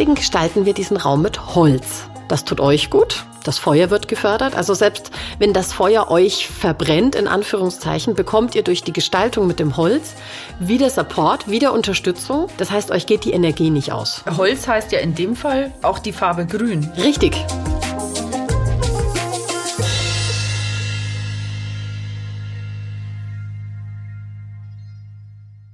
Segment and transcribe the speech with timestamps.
[0.00, 2.08] deswegen gestalten wir diesen Raum mit Holz.
[2.26, 3.26] Das tut euch gut.
[3.44, 4.54] Das Feuer wird gefördert.
[4.54, 9.60] Also selbst wenn das Feuer euch verbrennt, in Anführungszeichen, bekommt ihr durch die Gestaltung mit
[9.60, 10.14] dem Holz
[10.58, 12.46] wieder Support, wieder Unterstützung.
[12.56, 14.24] Das heißt, euch geht die Energie nicht aus.
[14.38, 16.90] Holz heißt ja in dem Fall auch die Farbe grün.
[16.96, 17.36] Richtig.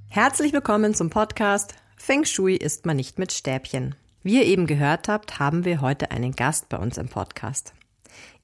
[0.08, 3.94] Herzlich willkommen zum Podcast Feng Shui ist man nicht mit Stäbchen.
[4.26, 7.72] Wie ihr eben gehört habt, haben wir heute einen Gast bei uns im Podcast.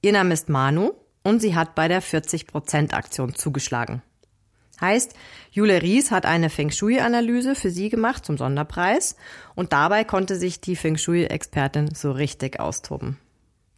[0.01, 4.01] Ihr Name ist Manu und sie hat bei der 40% Aktion zugeschlagen.
[4.79, 5.13] Heißt,
[5.51, 9.17] Jule Ries hat eine Feng Shui-Analyse für sie gemacht zum Sonderpreis
[9.55, 13.17] und dabei konnte sich die Feng Shui-Expertin so richtig austoben.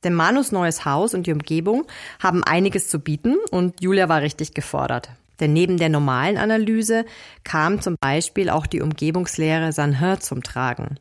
[0.03, 1.87] Denn Manus neues Haus und die Umgebung
[2.21, 5.09] haben einiges zu bieten und Julia war richtig gefordert.
[5.39, 7.03] Denn neben der normalen Analyse
[7.43, 10.99] kam zum Beispiel auch die Umgebungslehre Sanhe zum Tragen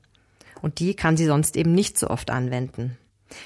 [0.65, 2.97] und die kann sie sonst eben nicht so oft anwenden.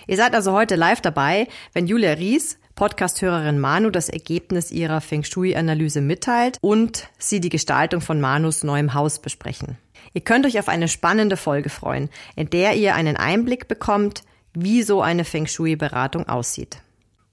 [0.06, 5.24] Ihr seid also heute live dabei, wenn Julia Ries, Podcasthörerin Manu, das Ergebnis ihrer Feng
[5.24, 9.78] Shui-Analyse mitteilt und sie die Gestaltung von Manus neuem Haus besprechen.
[10.14, 14.22] Ihr könnt euch auf eine spannende Folge freuen, in der ihr einen Einblick bekommt,
[14.54, 16.78] wie so eine Feng Shui-Beratung aussieht.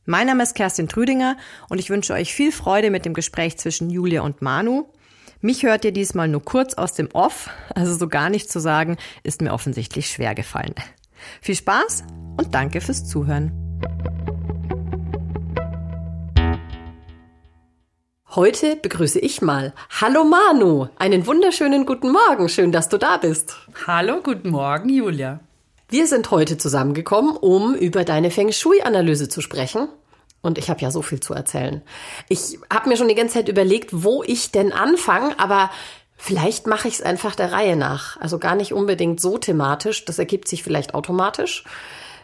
[0.06, 1.38] Mein Name ist Kerstin Trüdinger
[1.70, 4.88] und ich wünsche euch viel Freude mit dem Gespräch zwischen Julia und Manu.
[5.42, 8.98] Mich hört ihr diesmal nur kurz aus dem Off, also so gar nichts zu sagen,
[9.24, 10.74] ist mir offensichtlich schwer gefallen.
[11.42, 12.04] Viel Spaß
[12.38, 13.52] und danke fürs Zuhören.
[18.30, 19.74] Heute begrüße ich mal.
[20.02, 23.56] Hallo Manu, einen wunderschönen guten Morgen, schön, dass du da bist.
[23.88, 25.40] Hallo, guten Morgen, Julia.
[25.88, 29.88] Wir sind heute zusammengekommen, um über deine Feng Shui-Analyse zu sprechen.
[30.46, 31.82] Und ich habe ja so viel zu erzählen.
[32.30, 35.72] Ich habe mir schon die ganze Zeit überlegt, wo ich denn anfange, aber
[36.18, 38.18] vielleicht mache ich es einfach der Reihe nach.
[38.22, 40.06] Also gar nicht unbedingt so thematisch.
[40.06, 41.64] Das ergibt sich vielleicht automatisch.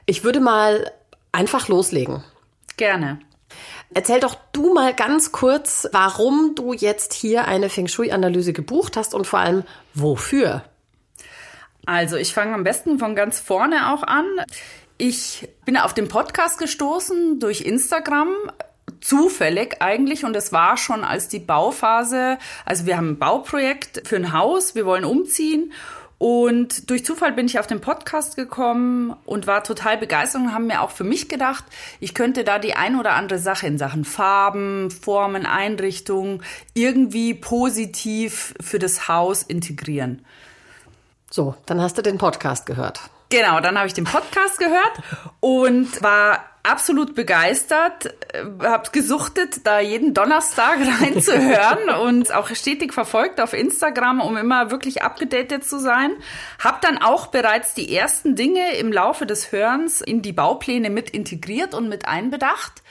[0.05, 0.91] Ich würde mal
[1.31, 2.23] einfach loslegen.
[2.77, 3.19] Gerne.
[3.93, 9.13] Erzähl doch du mal ganz kurz, warum du jetzt hier eine Feng Shui-Analyse gebucht hast
[9.13, 10.63] und vor allem wofür.
[11.85, 14.25] Also ich fange am besten von ganz vorne auch an.
[15.03, 18.29] Ich bin auf den Podcast gestoßen durch Instagram
[18.99, 24.17] zufällig eigentlich und es war schon als die Bauphase, also wir haben ein Bauprojekt für
[24.17, 25.73] ein Haus, wir wollen umziehen
[26.19, 30.67] und durch Zufall bin ich auf den Podcast gekommen und war total begeistert und haben
[30.67, 31.63] mir auch für mich gedacht,
[31.99, 36.43] ich könnte da die ein oder andere Sache in Sachen Farben, Formen, Einrichtung
[36.75, 40.23] irgendwie positiv für das Haus integrieren.
[41.31, 43.09] So, dann hast du den Podcast gehört.
[43.31, 44.91] Genau, dann habe ich den Podcast gehört
[45.39, 53.39] und war absolut begeistert, äh, habe gesuchtet, da jeden Donnerstag reinzuhören und auch stetig verfolgt
[53.39, 56.11] auf Instagram, um immer wirklich abgedatet zu sein.
[56.59, 61.09] Hab dann auch bereits die ersten Dinge im Laufe des Hörens in die Baupläne mit
[61.09, 62.83] integriert und mit einbedacht.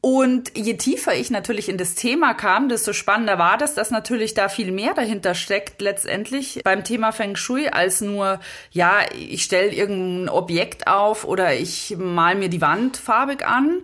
[0.00, 4.32] Und je tiefer ich natürlich in das Thema kam, desto spannender war das, dass natürlich
[4.32, 8.38] da viel mehr dahinter steckt letztendlich beim Thema Feng Shui als nur,
[8.70, 13.82] ja, ich stelle irgendein Objekt auf oder ich mal mir die Wand farbig an.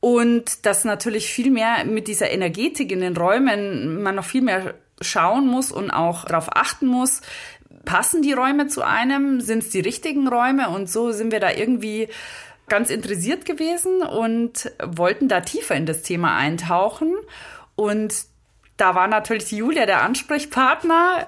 [0.00, 4.74] Und dass natürlich viel mehr mit dieser Energetik in den Räumen man noch viel mehr
[5.00, 7.20] schauen muss und auch darauf achten muss,
[7.84, 11.50] passen die Räume zu einem, sind es die richtigen Räume und so sind wir da
[11.50, 12.08] irgendwie
[12.72, 17.12] ganz interessiert gewesen und wollten da tiefer in das Thema eintauchen.
[17.74, 18.14] Und
[18.78, 21.26] da war natürlich Julia der Ansprechpartner.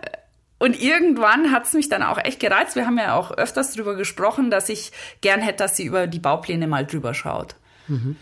[0.59, 2.77] Und irgendwann hat es mich dann auch echt gereizt.
[2.77, 4.91] Wir haben ja auch öfters darüber gesprochen, dass ich
[5.21, 7.57] gern hätte, dass sie über die Baupläne mal drüber schaut.
[7.89, 8.17] Mhm.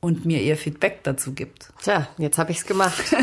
[0.00, 1.72] Und mir ihr Feedback dazu gibt.
[1.80, 3.14] Tja, jetzt habe ich es gemacht.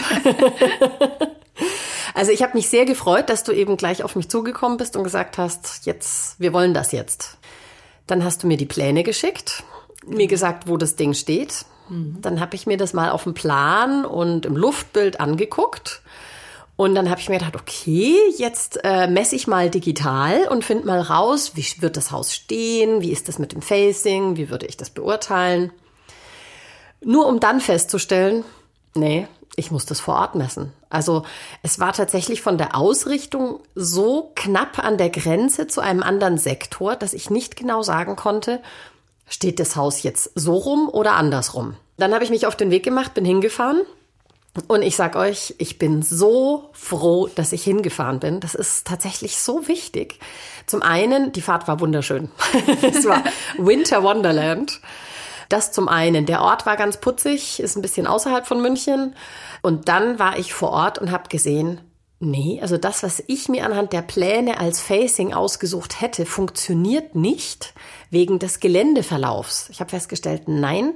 [2.13, 5.03] also ich habe mich sehr gefreut, dass du eben gleich auf mich zugekommen bist und
[5.03, 7.37] gesagt hast, jetzt, wir wollen das jetzt.
[8.07, 9.63] Dann hast du mir die Pläne geschickt,
[10.05, 11.65] mir gesagt, wo das Ding steht.
[11.89, 12.17] Mhm.
[12.21, 16.01] Dann habe ich mir das mal auf dem Plan und im Luftbild angeguckt.
[16.77, 20.85] Und dann habe ich mir gedacht, okay, jetzt äh, messe ich mal digital und finde
[20.85, 24.67] mal raus, wie wird das Haus stehen, wie ist das mit dem Facing, wie würde
[24.67, 25.71] ich das beurteilen.
[27.03, 28.43] Nur um dann festzustellen,
[28.93, 29.27] nee,
[29.57, 30.71] ich muss das vor Ort messen.
[30.89, 31.23] Also
[31.63, 36.95] es war tatsächlich von der Ausrichtung so knapp an der Grenze zu einem anderen Sektor,
[36.95, 38.61] dass ich nicht genau sagen konnte,
[39.27, 41.75] steht das Haus jetzt so rum oder andersrum.
[41.97, 43.81] Dann habe ich mich auf den Weg gemacht, bin hingefahren
[44.67, 48.39] und ich sag euch, ich bin so froh, dass ich hingefahren bin.
[48.39, 50.19] Das ist tatsächlich so wichtig.
[50.67, 52.29] Zum einen, die Fahrt war wunderschön.
[52.83, 53.23] es war
[53.57, 54.81] Winter Wonderland.
[55.49, 56.25] Das zum einen.
[56.25, 59.15] Der Ort war ganz putzig, ist ein bisschen außerhalb von München.
[59.61, 61.81] Und dann war ich vor Ort und habe gesehen,
[62.19, 67.75] Nee, also das, was ich mir anhand der Pläne als Facing ausgesucht hätte, funktioniert nicht
[68.09, 69.69] wegen des Geländeverlaufs.
[69.69, 70.93] Ich habe festgestellt, nein,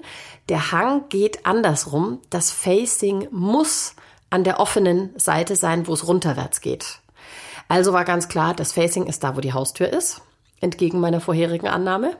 [0.49, 2.19] der Hang geht andersrum.
[2.31, 3.93] Das Facing muss
[4.31, 7.01] an der offenen Seite sein, wo es runterwärts geht.
[7.67, 10.21] Also war ganz klar, das Facing ist da, wo die Haustür ist,
[10.59, 12.17] entgegen meiner vorherigen Annahme.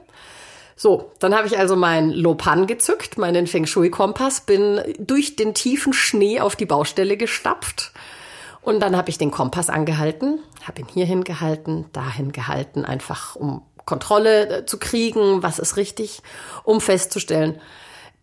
[0.81, 5.94] So, dann habe ich also meinen Lopan gezückt, meinen Feng Shui-Kompass, bin durch den tiefen
[5.94, 7.92] Schnee auf die Baustelle gestapft.
[8.63, 13.62] Und dann habe ich den Kompass angehalten, habe ihn hierhin gehalten, dahin gehalten, einfach um
[13.86, 16.24] Kontrolle äh, zu kriegen, was ist richtig,
[16.63, 17.62] um festzustellen,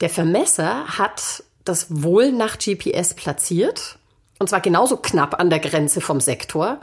[0.00, 3.97] der Vermesser hat das wohl nach GPS platziert,
[4.38, 6.80] und zwar genauso knapp an der Grenze vom Sektor,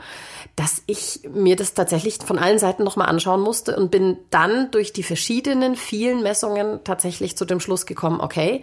[0.56, 4.92] dass ich mir das tatsächlich von allen Seiten nochmal anschauen musste und bin dann durch
[4.92, 8.62] die verschiedenen vielen Messungen tatsächlich zu dem Schluss gekommen, okay,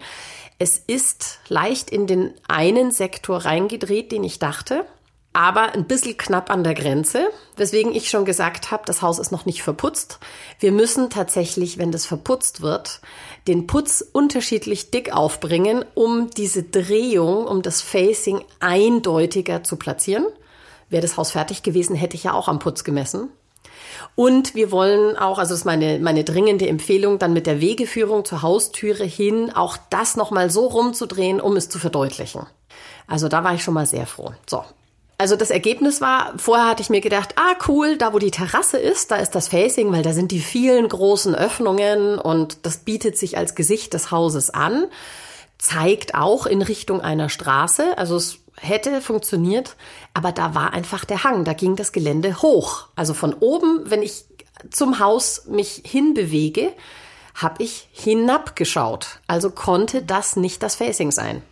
[0.58, 4.84] es ist leicht in den einen Sektor reingedreht, den ich dachte,
[5.34, 7.26] aber ein bisschen knapp an der Grenze,
[7.56, 10.20] weswegen ich schon gesagt habe, das Haus ist noch nicht verputzt.
[10.60, 13.00] Wir müssen tatsächlich, wenn das verputzt wird,
[13.48, 20.24] den Putz unterschiedlich dick aufbringen, um diese Drehung, um das Facing eindeutiger zu platzieren.
[20.88, 23.28] Wäre das Haus fertig gewesen, hätte ich ja auch am Putz gemessen.
[24.14, 28.24] Und wir wollen auch, also das ist meine, meine dringende Empfehlung, dann mit der Wegeführung
[28.24, 32.46] zur Haustüre hin auch das nochmal so rumzudrehen, um es zu verdeutlichen.
[33.08, 34.32] Also da war ich schon mal sehr froh.
[34.46, 34.64] So.
[35.16, 38.78] Also das Ergebnis war, vorher hatte ich mir gedacht, ah cool, da wo die Terrasse
[38.78, 43.16] ist, da ist das Facing, weil da sind die vielen großen Öffnungen und das bietet
[43.16, 44.86] sich als Gesicht des Hauses an,
[45.58, 49.76] zeigt auch in Richtung einer Straße, also es hätte funktioniert,
[50.14, 52.88] aber da war einfach der Hang, da ging das Gelände hoch.
[52.96, 54.24] Also von oben, wenn ich
[54.70, 56.72] zum Haus mich hinbewege,
[57.34, 59.20] habe ich hinabgeschaut.
[59.26, 61.42] Also konnte das nicht das Facing sein.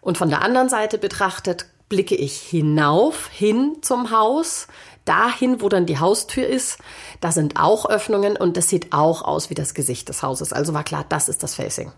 [0.00, 4.66] Und von der anderen Seite betrachtet, blicke ich hinauf, hin zum Haus,
[5.04, 6.78] dahin, wo dann die Haustür ist.
[7.20, 10.52] Da sind auch Öffnungen und das sieht auch aus wie das Gesicht des Hauses.
[10.52, 11.92] Also war klar, das ist das Facing.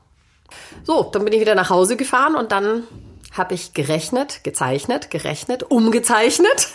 [0.85, 2.83] So, dann bin ich wieder nach Hause gefahren und dann
[3.33, 6.69] habe ich gerechnet, gezeichnet, gerechnet, umgezeichnet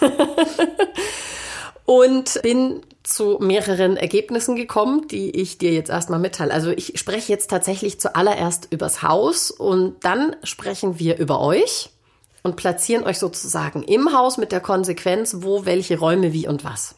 [1.86, 6.52] und bin zu mehreren Ergebnissen gekommen, die ich dir jetzt erstmal mitteile.
[6.52, 11.91] Also ich spreche jetzt tatsächlich zuallererst übers Haus und dann sprechen wir über euch
[12.44, 16.96] und platzieren euch sozusagen im Haus mit der Konsequenz, wo welche Räume wie und was.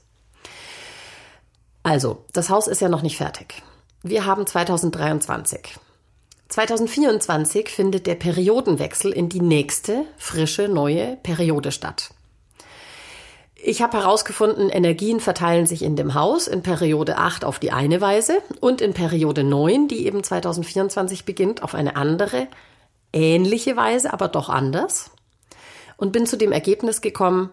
[1.83, 3.61] Also, das Haus ist ja noch nicht fertig.
[4.03, 5.75] Wir haben 2023.
[6.49, 12.11] 2024 findet der Periodenwechsel in die nächste, frische, neue Periode statt.
[13.55, 18.01] Ich habe herausgefunden, Energien verteilen sich in dem Haus in Periode 8 auf die eine
[18.01, 22.47] Weise und in Periode 9, die eben 2024 beginnt, auf eine andere,
[23.13, 25.11] ähnliche Weise, aber doch anders.
[26.03, 27.49] Und bin zu dem Ergebnis gekommen,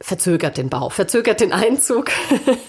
[0.00, 2.12] verzögert den Bau, verzögert den Einzug.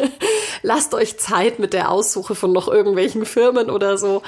[0.64, 4.24] Lasst euch Zeit mit der Aussuche von noch irgendwelchen Firmen oder so.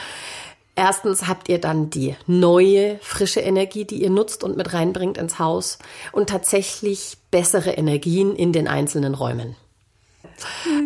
[0.75, 5.39] Erstens habt ihr dann die neue, frische Energie, die ihr nutzt und mit reinbringt ins
[5.39, 5.79] Haus
[6.11, 9.56] und tatsächlich bessere Energien in den einzelnen Räumen.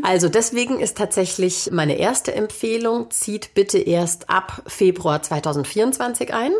[0.01, 6.53] Also deswegen ist tatsächlich meine erste Empfehlung, zieht bitte erst ab Februar 2024 ein.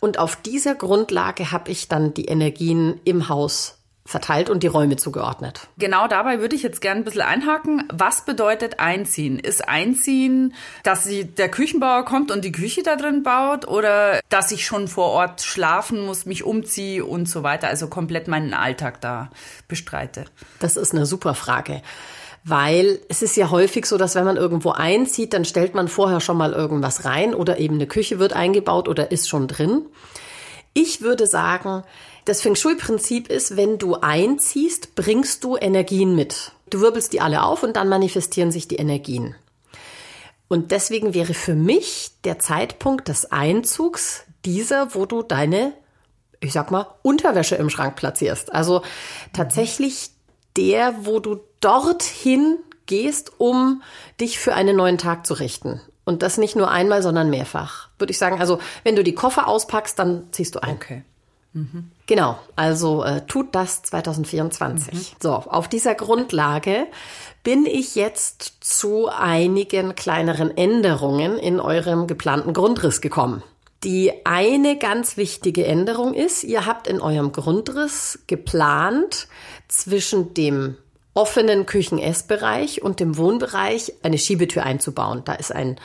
[0.00, 3.76] Und auf dieser Grundlage habe ich dann die Energien im Haus
[4.06, 5.68] verteilt und die Räume zugeordnet.
[5.78, 7.84] Genau dabei würde ich jetzt gerne ein bisschen einhaken.
[7.92, 9.38] Was bedeutet Einziehen?
[9.38, 14.50] Ist Einziehen, dass sie, der Küchenbauer kommt und die Küche da drin baut oder dass
[14.50, 19.00] ich schon vor Ort schlafen muss, mich umziehe und so weiter, also komplett meinen Alltag
[19.00, 19.30] da
[19.68, 20.24] bestreite?
[20.58, 21.82] Das ist eine super Frage.
[22.44, 26.20] Weil es ist ja häufig so, dass wenn man irgendwo einzieht, dann stellt man vorher
[26.20, 29.82] schon mal irgendwas rein oder eben eine Küche wird eingebaut oder ist schon drin.
[30.72, 31.82] Ich würde sagen,
[32.24, 36.52] das Feng Shui-Prinzip ist, wenn du einziehst, bringst du Energien mit.
[36.70, 39.34] Du wirbelst die alle auf und dann manifestieren sich die Energien.
[40.48, 45.72] Und deswegen wäre für mich der Zeitpunkt des Einzugs dieser, wo du deine,
[46.40, 48.52] ich sag mal, Unterwäsche im Schrank platzierst.
[48.52, 48.82] Also
[49.32, 50.10] tatsächlich
[50.56, 53.82] der, wo du dorthin gehst, um
[54.20, 55.80] dich für einen neuen Tag zu richten.
[56.04, 57.88] Und das nicht nur einmal, sondern mehrfach.
[57.98, 60.74] Würde ich sagen, also wenn du die Koffer auspackst, dann ziehst du ein.
[60.74, 61.04] Okay.
[61.52, 61.90] Mhm.
[62.06, 64.94] Genau, also äh, tut das 2024.
[64.94, 65.06] Mhm.
[65.20, 66.86] So, auf dieser Grundlage
[67.42, 73.42] bin ich jetzt zu einigen kleineren Änderungen in eurem geplanten Grundriss gekommen.
[73.82, 79.26] Die eine ganz wichtige Änderung ist, ihr habt in eurem Grundriss geplant,
[79.68, 80.76] zwischen dem
[81.14, 85.22] offenen Küchen-Essbereich und dem Wohnbereich eine Schiebetür einzubauen.
[85.24, 85.76] Da ist ein,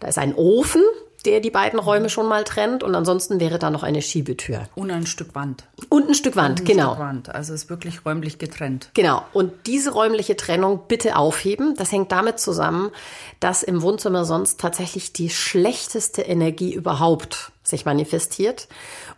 [0.00, 0.82] da ist ein Ofen
[1.24, 2.82] der die beiden Räume schon mal trennt.
[2.82, 4.68] Und ansonsten wäre da noch eine Schiebetür.
[4.74, 5.64] Und ein Stück Wand.
[5.88, 6.90] Und ein Stück Wand, Ein genau.
[6.90, 7.34] Stück Wand.
[7.34, 8.90] Also ist wirklich räumlich getrennt.
[8.94, 9.22] Genau.
[9.32, 11.74] Und diese räumliche Trennung bitte aufheben.
[11.76, 12.90] Das hängt damit zusammen,
[13.40, 18.68] dass im Wohnzimmer sonst tatsächlich die schlechteste Energie überhaupt sich manifestiert.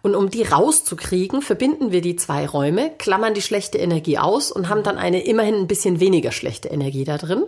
[0.02, 4.68] Und um die rauszukriegen, verbinden wir die zwei Räume, klammern die schlechte Energie aus und
[4.68, 7.42] haben dann eine immerhin ein bisschen weniger schlechte Energie da drin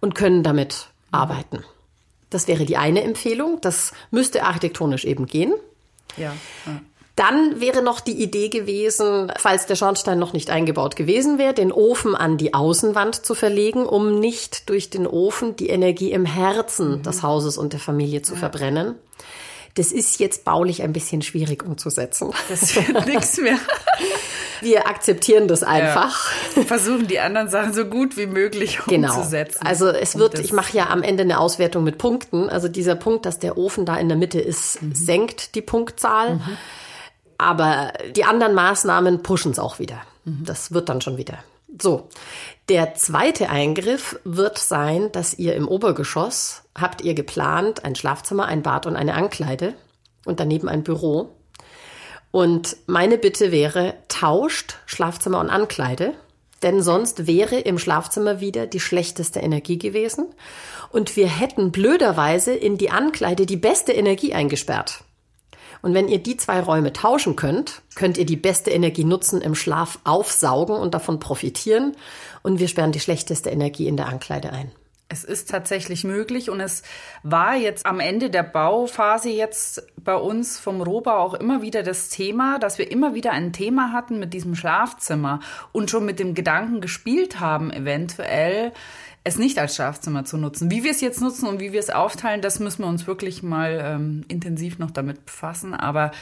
[0.00, 1.64] und können damit arbeiten.
[2.34, 3.60] Das wäre die eine Empfehlung.
[3.60, 5.52] Das müsste architektonisch eben gehen.
[6.16, 6.34] Ja.
[6.66, 6.80] ja.
[7.14, 11.70] Dann wäre noch die Idee gewesen, falls der Schornstein noch nicht eingebaut gewesen wäre, den
[11.70, 17.02] Ofen an die Außenwand zu verlegen, um nicht durch den Ofen die Energie im Herzen
[17.02, 18.94] des Hauses und der Familie zu verbrennen.
[19.74, 22.30] Das ist jetzt baulich ein bisschen schwierig umzusetzen.
[22.48, 23.58] Das wird nichts mehr.
[24.62, 26.30] Wir akzeptieren das einfach.
[26.56, 26.62] Ja.
[26.62, 29.14] Versuchen die anderen Sachen so gut wie möglich Genau.
[29.16, 29.66] umzusetzen.
[29.66, 32.48] Also es wird, ich mache ja am Ende eine Auswertung mit Punkten.
[32.48, 36.40] Also dieser Punkt, dass der Ofen da in der Mitte ist, senkt die Punktzahl.
[37.38, 40.00] Aber die anderen Maßnahmen pushen es auch wieder.
[40.24, 41.38] Das wird dann schon wieder.
[41.80, 42.08] So.
[42.68, 48.62] Der zweite Eingriff wird sein, dass ihr im Obergeschoss habt ihr geplant ein Schlafzimmer, ein
[48.62, 49.74] Bad und eine Ankleide
[50.24, 51.30] und daneben ein Büro.
[52.32, 56.14] Und meine Bitte wäre, tauscht Schlafzimmer und Ankleide,
[56.62, 60.26] denn sonst wäre im Schlafzimmer wieder die schlechteste Energie gewesen
[60.90, 65.04] und wir hätten blöderweise in die Ankleide die beste Energie eingesperrt.
[65.82, 69.56] Und wenn ihr die zwei Räume tauschen könnt, könnt ihr die beste Energie nutzen, im
[69.56, 71.96] Schlaf aufsaugen und davon profitieren.
[72.42, 74.70] Und wir sperren die schlechteste Energie in der Ankleide ein.
[75.12, 76.82] Es ist tatsächlich möglich und es
[77.22, 82.08] war jetzt am Ende der Bauphase jetzt bei uns vom Rohbau auch immer wieder das
[82.08, 85.40] Thema, dass wir immer wieder ein Thema hatten mit diesem Schlafzimmer
[85.70, 88.72] und schon mit dem Gedanken gespielt haben, eventuell
[89.22, 90.70] es nicht als Schlafzimmer zu nutzen.
[90.70, 93.42] Wie wir es jetzt nutzen und wie wir es aufteilen, das müssen wir uns wirklich
[93.42, 96.12] mal ähm, intensiv noch damit befassen, aber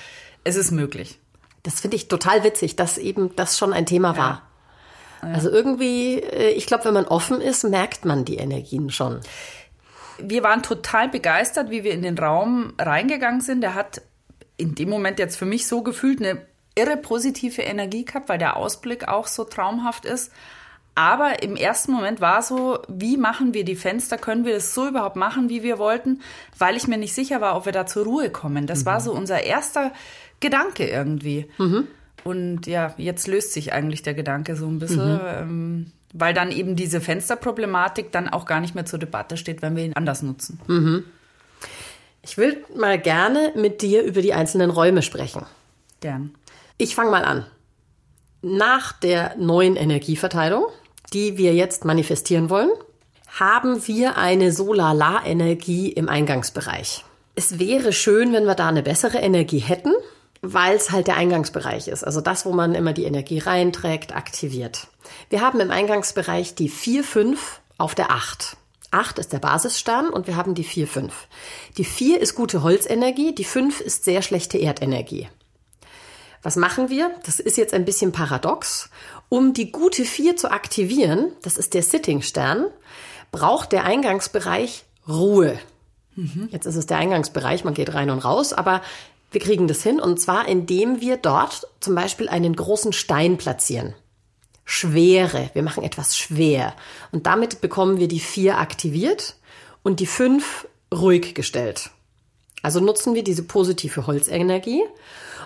[0.43, 1.21] es ist möglich.
[1.63, 4.50] Das finde ich total witzig, dass eben das schon ein Thema war.
[5.21, 9.21] Also irgendwie, äh, ich glaube, wenn man offen ist, merkt man die Energien schon.
[10.23, 13.61] wir waren total begeistert, wie wir in den Raum reingegangen sind.
[13.61, 14.03] Der hat
[14.57, 16.43] in dem Moment jetzt für mich so gefühlt eine
[16.75, 20.33] irre positive Energie gehabt, weil der Ausblick auch so traumhaft ist.
[20.95, 24.19] Aber im ersten Moment war so, wie machen wir die Fenster?
[24.19, 26.21] Können wir das so überhaupt machen, wie wir wollten?
[26.59, 28.67] Weil ich mir nicht sicher war, ob wir da zur Ruhe kommen.
[28.67, 29.93] Das war so unser erster
[30.41, 31.49] Gedanke irgendwie.
[32.25, 36.77] Und ja, jetzt löst sich eigentlich der Gedanke so ein bisschen, ähm, weil dann eben
[36.77, 40.61] diese Fensterproblematik dann auch gar nicht mehr zur Debatte steht, wenn wir ihn anders nutzen.
[42.23, 45.47] Ich will mal gerne mit dir über die einzelnen Räume sprechen.
[46.01, 46.35] Gern.
[46.77, 47.47] Ich fange mal an.
[48.43, 50.67] Nach der neuen Energieverteilung,
[51.13, 52.71] die wir jetzt manifestieren wollen,
[53.39, 57.05] haben wir eine Solar-La-Energie im Eingangsbereich.
[57.37, 59.93] Es wäre schön, wenn wir da eine bessere Energie hätten,
[60.43, 62.05] weil es halt der Eingangsbereich ist.
[62.05, 64.89] Also das, wo man immer die Energie reinträgt, aktiviert.
[65.29, 68.57] Wir haben im Eingangsbereich die 4, 5 auf der 8.
[68.91, 71.29] 8 ist der Basisstern und wir haben die 4, 5.
[71.77, 75.29] Die 4 ist gute Holzenergie, die 5 ist sehr schlechte Erdenergie.
[76.43, 77.11] Was machen wir?
[77.25, 78.89] Das ist jetzt ein bisschen paradox.
[79.29, 82.67] Um die gute 4 zu aktivieren, das ist der Sitting-Stern,
[83.31, 85.59] braucht der Eingangsbereich Ruhe.
[86.51, 88.83] Jetzt ist es der Eingangsbereich, man geht rein und raus, aber
[89.31, 93.95] wir kriegen das hin und zwar indem wir dort zum Beispiel einen großen Stein platzieren.
[94.65, 96.75] Schwere, wir machen etwas schwer
[97.11, 99.37] und damit bekommen wir die 4 aktiviert
[99.83, 101.91] und die 5 ruhig gestellt.
[102.63, 104.83] Also nutzen wir diese positive Holzenergie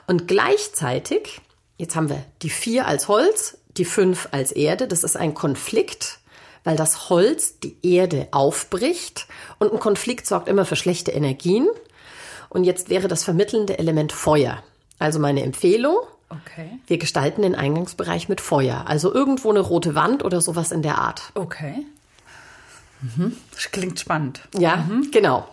[0.07, 1.41] und gleichzeitig,
[1.79, 6.19] jetzt haben wir die 4 als Holz, die 5 als Erde, das ist ein Konflikt,
[6.65, 9.27] weil das Holz die Erde aufbricht
[9.59, 11.69] und ein Konflikt sorgt immer für schlechte Energien.
[12.55, 14.63] Und jetzt wäre das vermittelnde Element Feuer.
[14.99, 15.97] Also meine Empfehlung,
[16.31, 16.79] Okay.
[16.87, 18.85] wir gestalten den Eingangsbereich mit Feuer.
[18.89, 21.23] Also irgendwo eine rote Wand oder sowas in der Art.
[21.35, 21.85] Okay.
[23.03, 23.37] Mhm.
[23.53, 24.41] Das klingt spannend.
[24.59, 25.47] Ja, genau.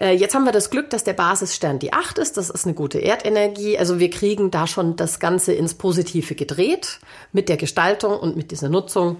[0.00, 2.36] Äh, Jetzt haben wir das Glück, dass der Basisstern die 8 ist.
[2.36, 3.78] Das ist eine gute Erdenergie.
[3.78, 6.98] Also wir kriegen da schon das Ganze ins Positive gedreht
[7.32, 9.16] mit der Gestaltung und mit dieser Nutzung.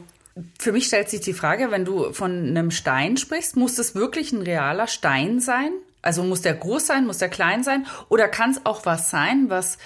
[0.58, 4.32] Für mich stellt sich die Frage, wenn du von einem Stein sprichst, muss das wirklich
[4.32, 5.70] ein realer Stein sein?
[6.04, 7.86] Also muss der groß sein, muss der klein sein?
[8.08, 9.78] Oder kann es auch was sein, was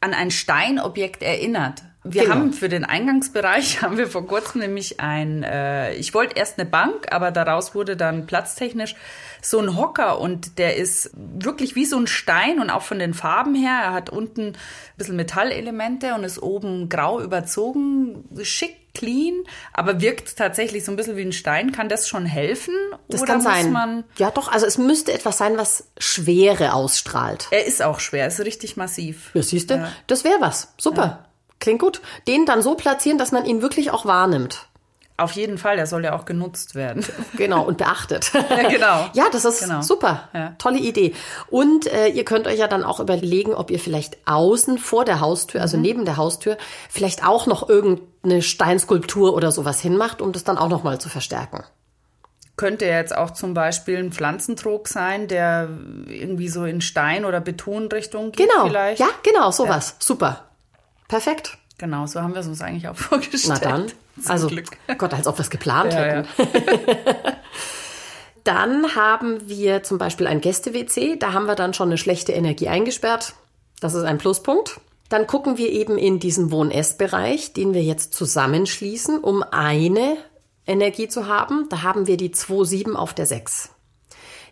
[0.00, 1.82] an ein Steinobjekt erinnert?
[2.04, 2.34] Wir Genau.
[2.34, 6.68] haben für den Eingangsbereich haben wir vor kurzem nämlich ein, äh, ich wollte erst eine
[6.68, 8.96] Bank, aber daraus wurde dann platztechnisch
[9.40, 13.14] so ein Hocker und der ist wirklich wie so ein Stein und auch von den
[13.14, 13.78] Farben her.
[13.84, 14.56] Er hat unten ein
[14.96, 21.16] bisschen Metallelemente und ist oben grau überzogen, schick clean, aber wirkt tatsächlich so ein bisschen
[21.16, 21.72] wie ein Stein.
[21.72, 22.74] Kann das schon helfen?
[23.08, 23.72] Das Oder kann sein.
[23.72, 24.50] Man, ja, doch.
[24.50, 27.48] Also es müsste etwas sein, was Schwere ausstrahlt.
[27.50, 29.30] er ist auch schwer, ist richtig massiv.
[29.34, 29.92] Ja, siehst du?
[30.06, 30.72] Das wäre was.
[30.78, 31.26] Super.
[31.58, 32.00] Klingt gut.
[32.26, 34.68] Den dann so platzieren, dass man ihn wirklich auch wahrnimmt.
[35.18, 37.04] Auf jeden Fall, der soll ja auch genutzt werden.
[37.36, 38.32] Genau, und beachtet.
[38.50, 39.06] Ja, genau.
[39.12, 39.82] Ja, das ist Genau.
[39.82, 40.28] super.
[40.32, 40.54] Ja.
[40.58, 41.14] Tolle Idee.
[41.50, 45.20] Und äh, ihr könnt euch ja dann auch überlegen, ob ihr vielleicht außen vor der
[45.20, 45.82] Haustür, also Mhm.
[45.82, 46.56] neben der Haustür,
[46.90, 51.62] vielleicht auch noch irgendeine Steinskulptur oder sowas hinmacht, um das dann auch nochmal zu verstärken.
[52.56, 55.68] Könnte jetzt auch zum Beispiel ein Pflanzentrog sein, der
[56.06, 58.66] irgendwie so in Stein- oder Betonrichtung geht Genau.
[58.66, 59.00] vielleicht.
[59.00, 59.96] Ja, genau, sowas.
[59.98, 60.44] Super.
[61.08, 61.56] Perfekt.
[61.78, 63.60] Genau, so haben wir es uns eigentlich auch vorgestellt.
[63.62, 63.92] Na dann.
[64.26, 64.66] Also, Glück.
[64.98, 66.28] Gott, als ob wir es geplant Ja, hätten.
[68.44, 71.16] Dann haben wir zum Beispiel ein Gäste-WC.
[71.16, 73.34] Da haben wir dann schon eine schlechte Energie eingesperrt.
[73.80, 74.80] Das ist ein Pluspunkt.
[75.08, 80.16] Dann gucken wir eben in diesen Wohn-Ess-Bereich, den wir jetzt zusammenschließen, um eine
[80.66, 81.68] Energie zu haben.
[81.68, 83.70] Da haben wir die 2,7 auf der 6.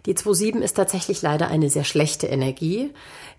[0.06, 2.92] Die 2,7 ist tatsächlich leider eine sehr schlechte Energie.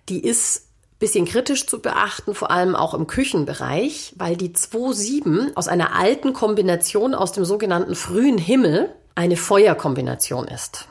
[0.10, 0.68] Die ist
[1.02, 6.32] bisschen kritisch zu beachten, vor allem auch im Küchenbereich, weil die 2,7 aus einer alten
[6.32, 10.88] Kombination aus dem sogenannten frühen Himmel eine Feuerkombination ist.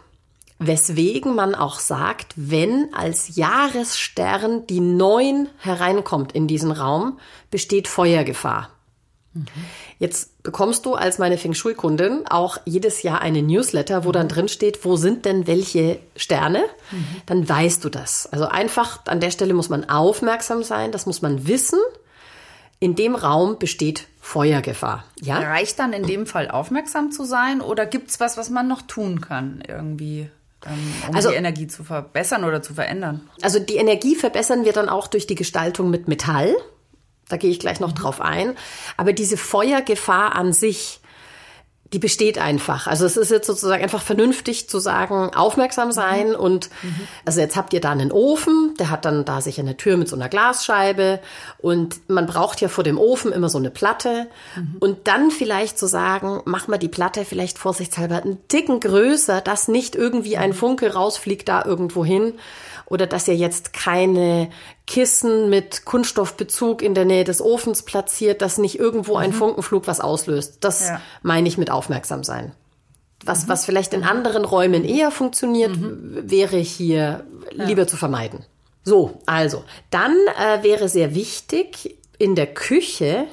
[0.58, 7.18] Weswegen man auch sagt, wenn als Jahresstern die 9 hereinkommt in diesen Raum,
[7.50, 8.68] besteht Feuergefahr.
[9.98, 14.48] Jetzt bekommst du als meine Feng Shui-Kundin auch jedes Jahr eine Newsletter, wo dann drin
[14.48, 16.64] steht, wo sind denn welche Sterne?
[17.26, 18.26] Dann weißt du das.
[18.32, 21.78] Also einfach an der Stelle muss man aufmerksam sein, das muss man wissen.
[22.80, 25.04] In dem Raum besteht Feuergefahr.
[25.20, 25.38] Ja?
[25.38, 28.82] Reicht dann in dem Fall aufmerksam zu sein oder gibt es was, was man noch
[28.82, 30.30] tun kann, irgendwie,
[30.66, 33.28] ähm, um Also- die Energie zu verbessern oder zu verändern?
[33.42, 36.54] Also die Energie verbessern wir dann auch durch die Gestaltung mit Metall.
[37.30, 38.56] Da gehe ich gleich noch drauf ein.
[38.96, 41.00] Aber diese Feuergefahr an sich,
[41.92, 42.86] die besteht einfach.
[42.86, 46.70] Also es ist jetzt sozusagen einfach vernünftig zu sagen, aufmerksam sein und
[47.24, 50.08] also jetzt habt ihr da einen Ofen, der hat dann da sicher eine Tür mit
[50.08, 51.18] so einer Glasscheibe
[51.58, 54.28] und man braucht ja vor dem Ofen immer so eine Platte.
[54.78, 59.66] Und dann vielleicht zu sagen, mach mal die Platte vielleicht vorsichtshalber einen Ticken größer, dass
[59.66, 62.34] nicht irgendwie ein Funke rausfliegt da irgendwo hin
[62.90, 64.50] oder dass ihr jetzt keine
[64.86, 70.00] Kissen mit Kunststoffbezug in der Nähe des Ofens platziert, dass nicht irgendwo ein Funkenflug was
[70.00, 70.58] auslöst.
[70.60, 71.00] Das Ja.
[71.22, 72.52] meine ich mit aufmerksam sein.
[73.24, 78.44] Was, was vielleicht in anderen Räumen eher funktioniert, w- wäre hier lieber zu vermeiden.
[78.82, 83.26] So, also, dann äh, wäre sehr wichtig, in der Küche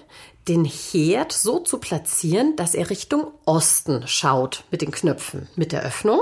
[0.49, 5.83] den Herd so zu platzieren, dass er Richtung Osten schaut mit den Knöpfen, mit der
[5.83, 6.19] Öffnung,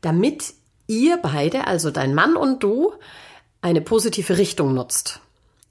[0.00, 0.54] damit
[0.86, 2.92] ihr beide, also dein Mann und du,
[3.62, 5.20] eine positive Richtung nutzt.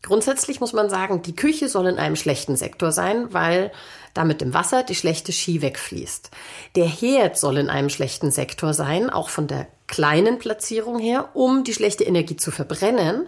[0.04, 3.72] Grundsätzlich muss man sagen, die Küche soll in einem schlechten Sektor sein, weil
[4.14, 6.30] da mit dem Wasser die schlechte Ski wegfließt.
[6.76, 11.64] Der Herd soll in einem schlechten Sektor sein, auch von der kleinen Platzierung her, um
[11.64, 13.28] die schlechte Energie zu verbrennen.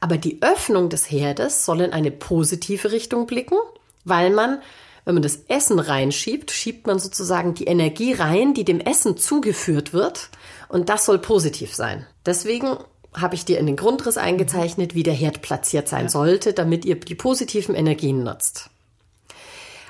[0.00, 3.56] Aber die Öffnung des Herdes soll in eine positive Richtung blicken,
[4.04, 4.60] weil man,
[5.04, 9.92] wenn man das Essen reinschiebt, schiebt man sozusagen die Energie rein, die dem Essen zugeführt
[9.92, 10.30] wird.
[10.76, 12.04] Und das soll positiv sein.
[12.26, 12.76] Deswegen
[13.14, 16.96] habe ich dir in den Grundriss eingezeichnet, wie der Herd platziert sein sollte, damit ihr
[17.00, 18.68] die positiven Energien nutzt.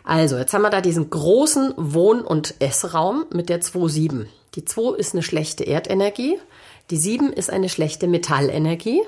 [0.05, 4.27] Also, jetzt haben wir da diesen großen Wohn- und Essraum mit der 2,7.
[4.55, 6.39] Die 2 ist eine schlechte Erdenergie,
[6.91, 9.03] die 7 ist eine schlechte Metallenergie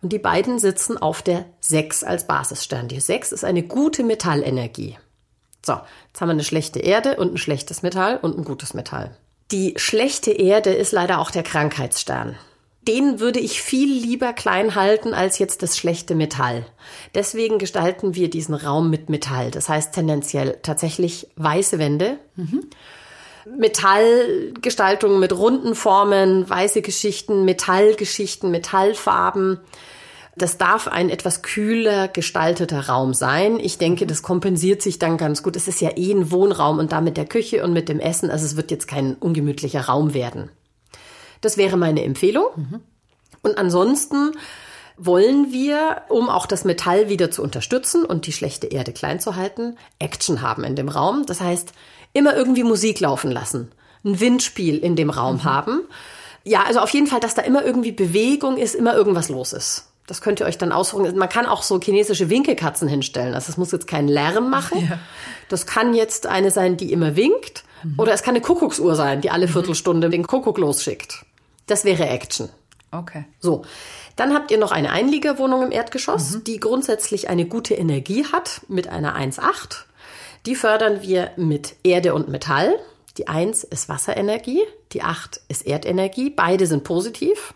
[0.00, 2.88] und die beiden sitzen auf der 6 als Basisstern.
[2.88, 4.96] Die 6 ist eine gute Metallenergie.
[5.62, 5.74] So,
[6.06, 9.14] jetzt haben wir eine schlechte Erde und ein schlechtes Metall und ein gutes Metall.
[9.52, 12.36] Die schlechte Erde ist leider auch der Krankheitsstern.
[12.88, 16.66] Den würde ich viel lieber klein halten als jetzt das schlechte Metall.
[17.14, 19.50] Deswegen gestalten wir diesen Raum mit Metall.
[19.50, 22.18] Das heißt tendenziell tatsächlich weiße Wände.
[23.58, 29.60] Metallgestaltung mit runden Formen, weiße Geschichten, Metallgeschichten, Metallfarben.
[30.34, 33.60] Das darf ein etwas kühler gestalteter Raum sein.
[33.60, 35.56] Ich denke, das kompensiert sich dann ganz gut.
[35.56, 38.30] Es ist ja eh ein Wohnraum und da mit der Küche und mit dem Essen.
[38.30, 40.50] Also es wird jetzt kein ungemütlicher Raum werden.
[41.42, 42.46] Das wäre meine Empfehlung.
[43.42, 44.32] Und ansonsten
[44.96, 49.36] wollen wir, um auch das Metall wieder zu unterstützen und die schlechte Erde klein zu
[49.36, 51.26] halten, Action haben in dem Raum.
[51.26, 51.72] Das heißt,
[52.12, 53.72] immer irgendwie Musik laufen lassen,
[54.04, 55.82] ein Windspiel in dem Raum haben.
[56.44, 59.91] Ja, also auf jeden Fall, dass da immer irgendwie Bewegung ist, immer irgendwas los ist.
[60.12, 61.16] Das könnt ihr euch dann aussuchen.
[61.16, 63.32] Man kann auch so chinesische Winkekatzen hinstellen.
[63.32, 64.92] Also es muss jetzt keinen Lärm machen.
[65.48, 67.64] Das kann jetzt eine sein, die immer winkt.
[67.96, 71.24] Oder es kann eine Kuckucksuhr sein, die alle Viertelstunde den Kuckuck losschickt.
[71.66, 72.50] Das wäre Action.
[72.90, 73.24] Okay.
[73.40, 73.64] So,
[74.14, 78.88] dann habt ihr noch eine Einliegerwohnung im Erdgeschoss, die grundsätzlich eine gute Energie hat mit
[78.88, 79.84] einer 1,8.
[80.44, 82.74] Die fördern wir mit Erde und Metall.
[83.16, 84.60] Die 1 ist Wasserenergie,
[84.92, 86.28] die 8 ist Erdenergie.
[86.28, 87.54] Beide sind positiv.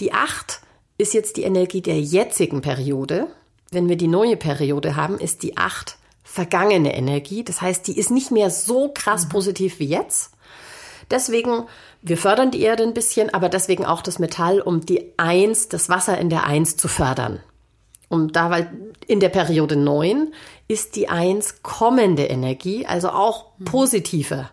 [0.00, 0.62] Die 8
[0.98, 3.28] ist jetzt die Energie der jetzigen Periode.
[3.70, 7.44] Wenn wir die neue Periode haben, ist die 8 vergangene Energie.
[7.44, 10.32] Das heißt, die ist nicht mehr so krass positiv wie jetzt.
[11.10, 11.66] Deswegen,
[12.02, 15.88] wir fördern die Erde ein bisschen, aber deswegen auch das Metall, um die Eins, das
[15.88, 17.40] Wasser in der Eins zu fördern.
[18.08, 18.70] Um da, weil
[19.06, 20.32] in der Periode 9
[20.68, 24.48] ist die Eins kommende Energie, also auch positive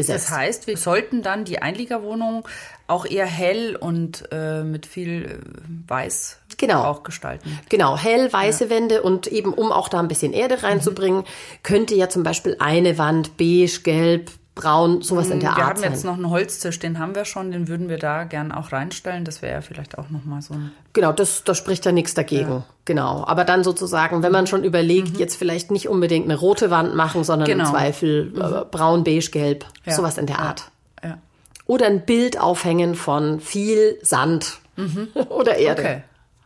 [0.00, 0.28] besetzt.
[0.30, 2.46] Das heißt, wir sollten dann die Einliegerwohnung
[2.86, 6.84] auch eher hell und äh, mit viel äh, Weiß Genau.
[6.84, 7.58] auch gestalten.
[7.68, 11.24] Genau, hell, weiße Wände und eben um auch da ein bisschen Erde reinzubringen,
[11.62, 15.70] könnte ja zum Beispiel eine Wand beige, gelb, braun, sowas in der Mm, wir Art
[15.70, 15.92] haben sein.
[15.92, 19.24] jetzt noch einen Holztisch, den haben wir schon, den würden wir da gern auch reinstellen.
[19.24, 22.14] Das wäre ja vielleicht auch noch mal so ein Genau, das, das spricht ja nichts
[22.14, 22.64] dagegen.
[22.84, 23.24] Genau.
[23.26, 27.22] Aber dann sozusagen, wenn man schon überlegt, jetzt vielleicht nicht unbedingt eine rote Wand machen,
[27.24, 27.70] sondern im Genau.
[27.70, 29.92] Zweifel äh, braun, beige, gelb, Ja.
[29.94, 30.42] sowas in der Ja.
[30.42, 30.64] Art.
[31.02, 31.18] ja.
[31.66, 34.58] Oder ein Bild aufhängen von viel Sand
[35.28, 35.82] oder Erde.
[35.82, 36.02] Okay.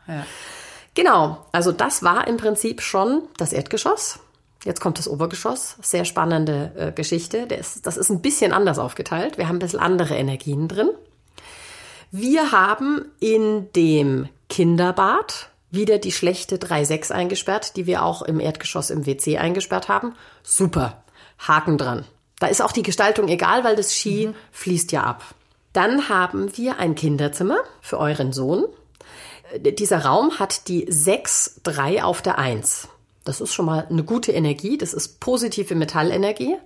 [0.06, 0.26] Ja.
[0.94, 4.20] Genau, also das war im Prinzip schon das Erdgeschoss.
[4.64, 5.76] Jetzt kommt das Obergeschoss.
[5.82, 7.38] Sehr spannende äh, Geschichte.
[7.38, 9.38] Ist, das ist ein bisschen anders aufgeteilt.
[9.38, 10.90] Wir haben ein bisschen andere Energien drin.
[12.10, 18.90] Wir haben in dem Kinderbad wieder die schlechte 3.6 eingesperrt, die wir auch im Erdgeschoss
[18.90, 20.14] im WC eingesperrt haben.
[20.42, 21.02] Super.
[21.38, 22.04] Haken dran.
[22.38, 25.24] Da ist auch die Gestaltung egal, weil das Ski fließt ja ab.
[25.72, 28.64] Dann haben wir ein Kinderzimmer für euren Sohn.
[29.52, 32.88] Äh, Dieser Raum hat die 6-3 auf der 1.
[33.24, 34.78] Das ist schon mal eine gute Energie.
[34.78, 36.56] Das ist positive Metallenergie.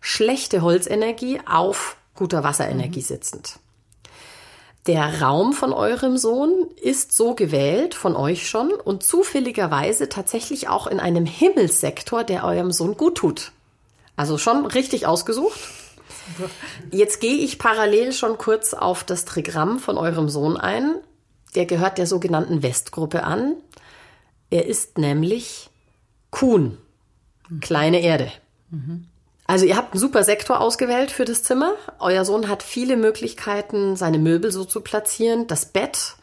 [0.00, 3.58] Schlechte Holzenergie auf guter Wasserenergie sitzend.
[4.86, 10.86] Der Raum von eurem Sohn ist so gewählt von euch schon und zufälligerweise tatsächlich auch
[10.86, 13.52] in einem Himmelssektor, der eurem Sohn gut tut.
[14.14, 15.58] Also schon richtig ausgesucht.
[16.90, 20.96] Jetzt gehe ich parallel schon kurz auf das Trigramm von eurem Sohn ein.
[21.54, 23.56] Der gehört der sogenannten Westgruppe an.
[24.50, 25.70] Er ist nämlich
[26.34, 26.78] Kuhn,
[27.60, 28.32] kleine Erde.
[29.46, 31.74] Also ihr habt einen super Sektor ausgewählt für das Zimmer.
[32.00, 35.46] Euer Sohn hat viele Möglichkeiten, seine Möbel so zu platzieren.
[35.46, 36.16] Das Bett.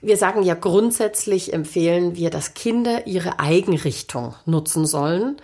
[0.00, 5.36] Wir sagen ja grundsätzlich empfehlen wir, dass Kinder ihre Eigenrichtung nutzen sollen,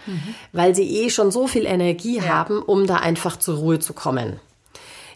[0.52, 4.38] weil sie eh schon so viel Energie haben, um da einfach zur Ruhe zu kommen.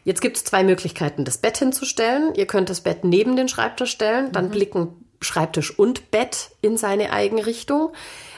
[0.03, 2.35] Jetzt gibt es zwei Möglichkeiten, das Bett hinzustellen.
[2.35, 4.89] Ihr könnt das Bett neben den Schreibtisch stellen, dann blicken
[5.21, 7.93] Schreibtisch und Bett in seine Eigenrichtung.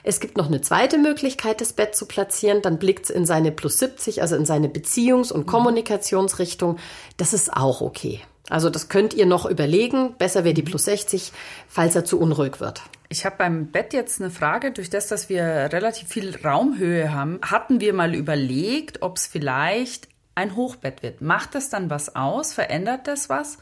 [0.09, 2.63] Es gibt noch eine zweite Möglichkeit, das Bett zu platzieren.
[2.63, 6.79] Dann blickt es in seine plus 70, also in seine Beziehungs- und Kommunikationsrichtung.
[7.19, 8.23] Das ist auch okay.
[8.49, 10.15] Also das könnt ihr noch überlegen.
[10.17, 11.31] Besser wäre die plus 60,
[11.69, 12.81] falls er zu unruhig wird.
[13.11, 14.73] Ich habe beim Bett jetzt eine Frage.
[14.73, 20.09] Durch das, dass wir relativ viel Raumhöhe haben, hatten wir mal überlegt, ob es vielleicht
[20.35, 21.21] ein Hochbett wird.
[21.21, 22.55] Macht das dann was aus?
[22.55, 23.59] Verändert das was?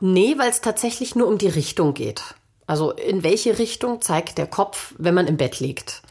[0.00, 2.34] Nee, weil es tatsächlich nur um die Richtung geht.
[2.66, 6.02] Also in welche Richtung zeigt der Kopf, wenn man im Bett liegt.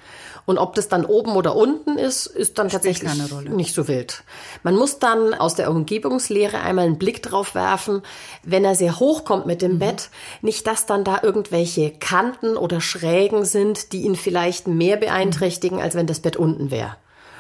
[0.46, 3.50] Und ob das dann oben oder unten ist, ist dann tatsächlich keine Rolle.
[3.52, 4.26] nicht so wild.
[4.62, 8.02] Man muss dann aus der Umgebungslehre einmal einen Blick drauf werfen,
[8.44, 9.66] wenn er sehr hoch kommt mit Mhm.
[9.68, 10.10] dem Bett,
[10.42, 15.96] nicht, dass dann da irgendwelche Kanten oder Schrägen sind, die ihn vielleicht mehr beeinträchtigen, als
[15.96, 16.98] wenn das Bett unten wäre.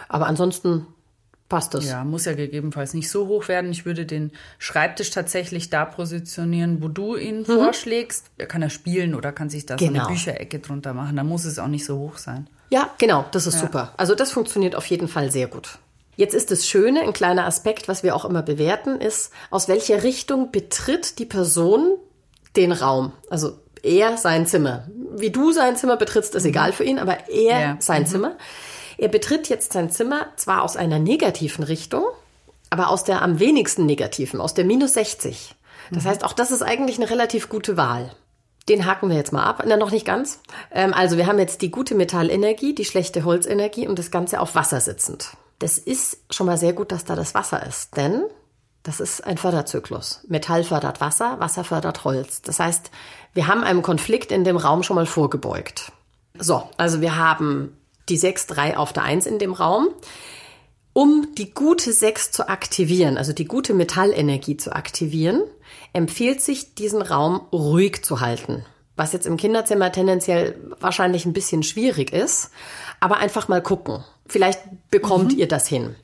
[0.07, 0.87] Aber ansonsten
[1.49, 1.85] passt das.
[1.87, 3.71] Ja, muss ja gegebenenfalls nicht so hoch werden.
[3.71, 8.27] Ich würde den Schreibtisch tatsächlich da positionieren, wo du ihn vorschlägst.
[8.37, 10.05] Er kann er spielen oder kann sich da so Genau.
[10.05, 11.15] eine Bücherecke drunter machen.
[11.15, 12.47] Da muss es auch nicht so hoch sein.
[12.69, 13.93] Ja, genau, das ist super.
[13.97, 15.77] Also das funktioniert auf jeden Fall sehr gut.
[16.15, 20.03] Jetzt ist das Schöne, ein kleiner Aspekt, was wir auch immer bewerten, ist, aus welcher
[20.03, 21.97] Richtung betritt die Person
[22.55, 23.13] den Raum.
[23.29, 24.87] Also er sein Zimmer.
[25.15, 27.77] Wie du sein Zimmer betrittst, ist egal für ihn, aber er Ja.
[27.79, 28.37] sein Zimmer.
[28.97, 32.05] Er betritt jetzt sein Zimmer zwar aus einer negativen Richtung,
[32.69, 35.55] aber aus der am wenigsten negativen, aus der minus 60.
[35.91, 38.11] Das heißt, auch das ist eigentlich eine relativ gute Wahl.
[38.69, 39.63] Den haken wir jetzt mal ab.
[39.65, 40.39] Na, noch nicht ganz.
[40.71, 44.55] Ähm, also wir haben jetzt die gute Metallenergie, die schlechte Holzenergie und das Ganze auf
[44.55, 45.31] Wasser sitzend.
[45.59, 48.23] Das ist schon mal sehr gut, dass da das Wasser ist, denn
[48.83, 50.21] das ist ein Förderzyklus.
[50.27, 52.41] Metall fördert Wasser, Wasser fördert Holz.
[52.41, 52.91] Das heißt,
[53.33, 55.91] wir haben einem Konflikt in dem Raum schon mal vorgebeugt.
[56.37, 57.77] So, also wir haben
[58.09, 59.89] die 6-3 auf der 1 in dem Raum.
[60.93, 65.41] Um die gute 6 zu aktivieren, also die gute Metallenergie zu aktivieren,
[65.91, 68.63] empfiehlt sich, diesen Raum ruhig zu halten.
[68.95, 72.51] Was jetzt im Kinderzimmer tendenziell wahrscheinlich ein bisschen schwierig ist,
[72.99, 74.03] aber einfach mal gucken.
[74.27, 74.59] Vielleicht
[74.91, 75.95] bekommt ihr das hin.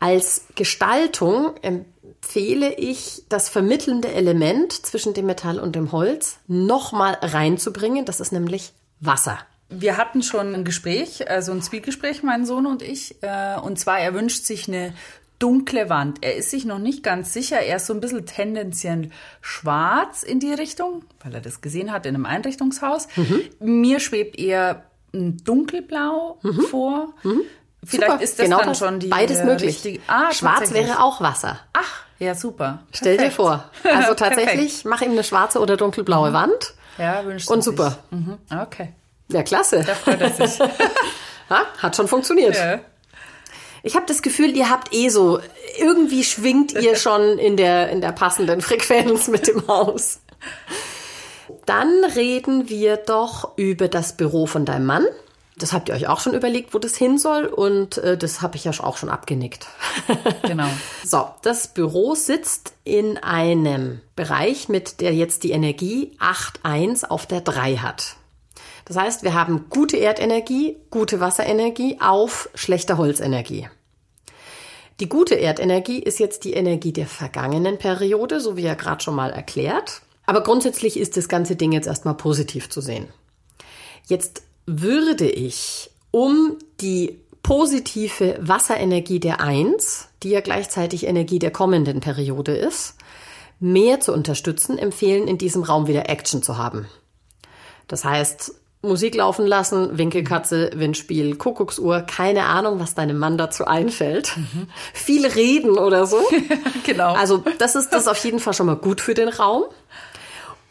[0.00, 8.06] Als Gestaltung empfehle ich, das vermittelnde Element zwischen dem Metall und dem Holz nochmal reinzubringen.
[8.06, 9.38] Das ist nämlich Wasser.
[9.68, 13.20] Wir hatten schon ein Gespräch, also ein Zwiegespräch, mein Sohn und ich.
[13.22, 14.92] Äh, und zwar, er wünscht sich eine
[15.38, 16.18] dunkle Wand.
[16.22, 17.60] Er ist sich noch nicht ganz sicher.
[17.60, 22.06] Er ist so ein bisschen tendenziell schwarz in die Richtung, weil er das gesehen hat
[22.06, 23.08] in einem Einrichtungshaus.
[23.16, 23.42] Mhm.
[23.60, 26.60] Mir schwebt eher ein dunkelblau mhm.
[26.62, 27.14] vor.
[27.22, 27.42] Mhm.
[27.84, 29.68] Vielleicht super, ist das genau dann das, schon die beides möglich.
[29.68, 31.60] Richtige, ah, Schwarz wäre auch Wasser.
[31.72, 32.82] Ach, ja super.
[32.92, 33.70] Stell dir vor.
[33.84, 36.34] Also tatsächlich, mach ihm eine schwarze oder dunkelblaue mhm.
[36.34, 36.74] Wand.
[36.98, 37.98] Ja, wünscht Und super.
[38.10, 38.38] Mhm.
[38.50, 38.92] Okay.
[39.28, 39.82] Ja, klasse.
[39.84, 40.60] Da freut er sich.
[41.50, 42.54] ha, hat schon funktioniert.
[42.54, 42.80] Ja.
[43.82, 45.40] Ich habe das Gefühl, ihr habt eh so,
[45.78, 50.20] irgendwie schwingt ihr schon in der, in der passenden Frequenz mit dem Haus.
[51.66, 55.06] Dann reden wir doch über das Büro von deinem Mann.
[55.58, 58.56] Das habt ihr euch auch schon überlegt, wo das hin soll und äh, das habe
[58.56, 59.66] ich ja auch schon abgenickt.
[60.42, 60.68] genau.
[61.02, 67.40] So, das Büro sitzt in einem Bereich, mit der jetzt die Energie 8.1 auf der
[67.40, 68.16] 3 hat.
[68.86, 73.68] Das heißt, wir haben gute Erdenergie, gute Wasserenergie auf schlechter Holzenergie.
[75.00, 79.16] Die gute Erdenergie ist jetzt die Energie der vergangenen Periode, so wie ja gerade schon
[79.16, 80.02] mal erklärt.
[80.24, 83.08] Aber grundsätzlich ist das ganze Ding jetzt erstmal positiv zu sehen.
[84.06, 92.00] Jetzt würde ich, um die positive Wasserenergie der Eins, die ja gleichzeitig Energie der kommenden
[92.00, 92.94] Periode ist,
[93.58, 96.86] mehr zu unterstützen, empfehlen, in diesem Raum wieder Action zu haben.
[97.88, 98.54] Das heißt,
[98.86, 104.36] Musik laufen lassen, Winkelkatze, Windspiel, Kuckucksuhr, keine Ahnung, was deinem Mann dazu einfällt.
[104.36, 104.68] Mhm.
[104.94, 106.20] Viel reden oder so.
[106.84, 107.14] genau.
[107.14, 109.64] Also das ist das auf jeden Fall schon mal gut für den Raum.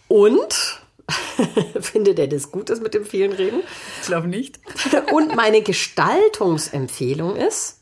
[0.07, 0.79] Und
[1.79, 3.61] findet er das gut ist mit dem vielen Reden?
[4.01, 4.59] Ich glaube nicht.
[5.11, 7.81] Und meine Gestaltungsempfehlung ist,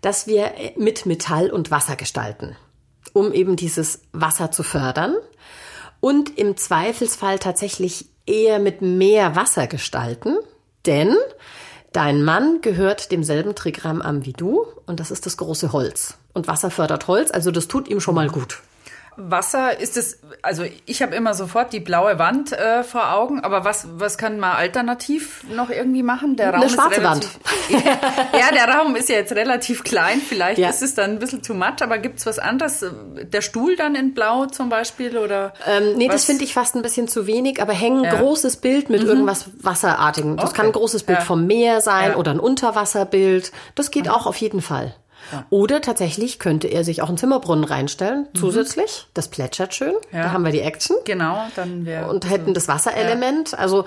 [0.00, 2.56] dass wir mit Metall und Wasser gestalten,
[3.12, 5.16] um eben dieses Wasser zu fördern
[6.00, 10.36] und im Zweifelsfall tatsächlich eher mit mehr Wasser gestalten,
[10.84, 11.16] denn
[11.92, 16.18] dein Mann gehört demselben Trigramm an wie du und das ist das große Holz.
[16.34, 18.62] Und Wasser fördert Holz, also das tut ihm schon mal gut.
[19.16, 23.64] Wasser ist es, also ich habe immer sofort die blaue Wand äh, vor Augen, aber
[23.64, 26.36] was, was kann man alternativ noch irgendwie machen?
[26.36, 27.26] Der Raum Eine schwarze Wand.
[27.70, 30.68] ja, der Raum ist ja jetzt relativ klein, vielleicht ja.
[30.68, 32.84] ist es dann ein bisschen too much, aber gibt's was anderes?
[33.32, 35.54] Der Stuhl dann in Blau zum Beispiel oder?
[35.66, 36.16] Ähm, nee, was?
[36.16, 38.14] das finde ich fast ein bisschen zu wenig, aber hängen ja.
[38.14, 39.08] großes Bild mit mhm.
[39.08, 40.36] irgendwas Wasserartigem.
[40.36, 40.56] Das okay.
[40.56, 41.24] kann ein großes Bild ja.
[41.24, 43.52] vom Meer sein oder ein Unterwasserbild.
[43.74, 44.10] Das geht mhm.
[44.10, 44.94] auch auf jeden Fall.
[45.50, 48.38] Oder tatsächlich könnte er sich auch einen Zimmerbrunnen reinstellen, mhm.
[48.38, 49.06] zusätzlich.
[49.14, 49.94] Das plätschert schön.
[50.12, 50.24] Ja.
[50.24, 50.96] Da haben wir die Action.
[51.04, 52.08] Genau, dann wäre.
[52.08, 53.52] Und hätten das Wasserelement.
[53.52, 53.58] Ja.
[53.58, 53.84] Also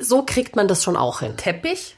[0.00, 1.36] so kriegt man das schon auch hin.
[1.36, 1.96] Teppich?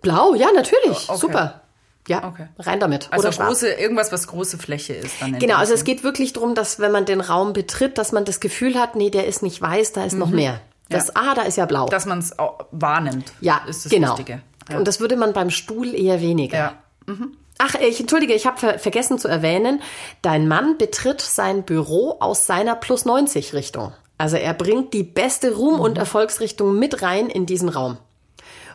[0.00, 1.08] Blau, ja, natürlich.
[1.08, 1.18] Okay.
[1.18, 1.62] Super.
[2.08, 2.48] Ja, okay.
[2.58, 3.08] rein damit.
[3.12, 5.22] Also Oder große, irgendwas, was große Fläche ist.
[5.22, 8.24] Dann genau, also es geht wirklich darum, dass wenn man den Raum betritt, dass man
[8.24, 10.18] das Gefühl hat, nee, der ist nicht weiß, da ist mhm.
[10.18, 10.60] noch mehr.
[10.88, 11.12] Das, ja.
[11.14, 11.86] ah, da ist ja blau.
[11.86, 12.34] Dass man es
[12.72, 13.32] wahrnimmt.
[13.40, 14.10] Ja, ist das genau.
[14.10, 14.42] Wichtige.
[14.68, 14.78] Ja.
[14.78, 16.58] Und das würde man beim Stuhl eher weniger.
[16.58, 16.72] Ja.
[17.06, 17.36] Mhm.
[17.64, 19.80] Ach, ich entschuldige, ich habe ver vergessen zu erwähnen,
[20.20, 23.92] dein Mann betritt sein Büro aus seiner plus 90 Richtung.
[24.18, 25.98] Also er bringt die beste Ruhm- und mhm.
[25.98, 27.98] Erfolgsrichtung mit rein in diesen Raum.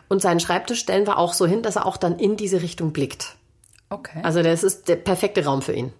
[0.08, 2.94] Und seinen Schreibtisch stellen wir auch so hin, dass er auch dann in diese Richtung
[2.94, 3.36] blickt.
[3.90, 4.20] Okay.
[4.22, 5.92] Also das ist der perfekte Raum für ihn.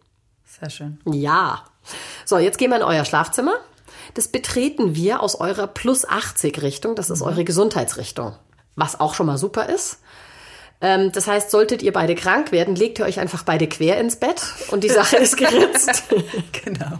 [0.46, 0.98] Sehr schön.
[1.04, 1.64] Ja.
[2.24, 3.52] So, jetzt gehen wir in euer Schlafzimmer.
[4.14, 6.94] Das betreten wir aus eurer plus 80 Richtung.
[6.94, 7.26] Das ist mhm.
[7.26, 8.34] eure Gesundheitsrichtung.
[8.76, 10.00] Was auch schon mal super ist.
[10.80, 14.16] Ähm, das heißt, solltet ihr beide krank werden, legt ihr euch einfach beide quer ins
[14.16, 16.04] Bett und die Sache ist geritzt.
[16.64, 16.98] genau.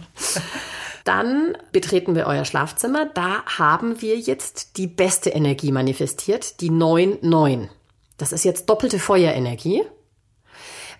[1.05, 3.05] Dann betreten wir euer Schlafzimmer.
[3.13, 7.69] Da haben wir jetzt die beste Energie manifestiert, die 9-9.
[8.17, 9.83] Das ist jetzt doppelte Feuerenergie,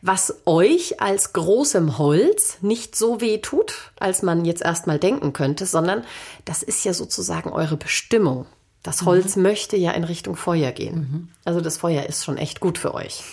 [0.02, 5.66] was euch als großem Holz nicht so weh tut, als man jetzt erstmal denken könnte,
[5.66, 6.06] sondern
[6.46, 8.46] das ist ja sozusagen eure Bestimmung.
[8.84, 9.44] Das Holz mhm.
[9.44, 10.96] möchte ja in Richtung Feuer gehen.
[10.96, 11.28] Mhm.
[11.46, 13.24] Also das Feuer ist schon echt gut für euch.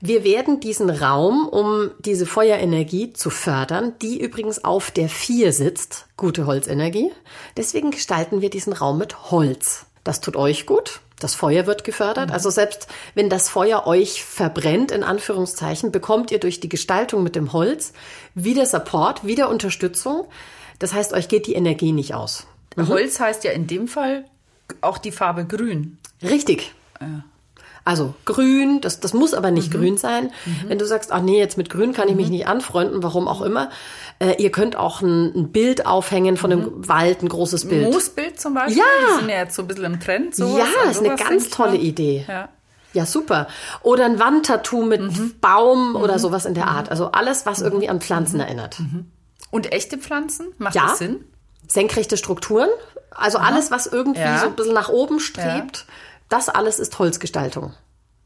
[0.00, 6.06] Wir werden diesen Raum, um diese Feuerenergie zu fördern, die übrigens auf der 4 sitzt,
[6.16, 7.10] gute Holzenergie,
[7.56, 9.86] deswegen gestalten wir diesen Raum mit Holz.
[10.04, 12.28] Das tut euch gut, das Feuer wird gefördert.
[12.28, 12.34] Mhm.
[12.34, 17.34] Also selbst wenn das Feuer euch verbrennt, in Anführungszeichen, bekommt ihr durch die Gestaltung mit
[17.34, 17.92] dem Holz
[18.34, 20.28] wieder Support, wieder Unterstützung.
[20.78, 22.46] Das heißt, euch geht die Energie nicht aus.
[22.84, 22.88] Mhm.
[22.88, 24.24] Holz heißt ja in dem Fall
[24.80, 25.98] auch die Farbe grün.
[26.22, 26.74] Richtig.
[27.00, 27.24] Ja.
[27.88, 29.78] Also grün, das, das muss aber nicht mhm.
[29.78, 30.30] grün sein.
[30.44, 30.68] Mhm.
[30.68, 32.32] Wenn du sagst, ach nee, jetzt mit grün kann ich mich mhm.
[32.32, 33.70] nicht anfreunden, warum auch immer.
[34.18, 36.88] Äh, ihr könnt auch ein, ein, Bild aufhängen von einem mhm.
[36.88, 37.90] Wald, ein großes Bild.
[37.90, 38.84] Moosbild zum Beispiel, ja.
[38.84, 40.34] die sind ja jetzt so ein bisschen im Trend.
[40.34, 42.26] Sowas, ja, ist eine ganz tolle Idee.
[42.28, 42.50] Ja.
[42.92, 43.48] Ja, super.
[43.82, 45.36] Oder ein Wandtattoo mit mhm.
[45.40, 46.18] Baum oder mhm.
[46.18, 46.90] sowas in der Art.
[46.90, 48.82] Also alles, was irgendwie an Pflanzen erinnert.
[49.50, 50.48] Und echte Pflanzen?
[50.58, 50.88] Macht ja.
[50.88, 51.24] das Sinn?
[51.68, 52.68] Senkrechte Strukturen
[53.10, 54.38] Also alles, was irgendwie Ja.
[54.38, 55.86] so ein bisschen nach oben strebt,
[56.28, 57.74] das alles ist Holzgestaltung.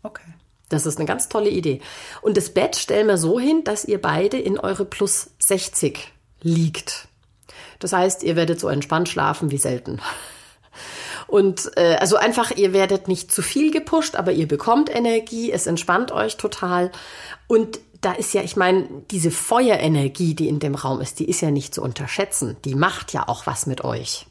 [0.02, 0.22] Okay.
[0.68, 1.81] Das ist eine ganz tolle Idee.
[2.20, 7.09] Und das Bett stellen wir so hin, dass ihr beide in eure plus 60 liegt.
[7.78, 10.00] Das heißt, ihr werdet so entspannt schlafen wie selten.
[11.26, 15.66] Und äh, also einfach, ihr werdet nicht zu viel gepusht, aber ihr bekommt Energie, es
[15.66, 16.90] entspannt euch total.
[17.46, 21.40] Und da ist ja, ich meine, diese Feuerenergie, die in dem Raum ist, die ist
[21.40, 22.56] ja nicht zu unterschätzen.
[22.64, 24.26] Die macht ja auch was mit euch.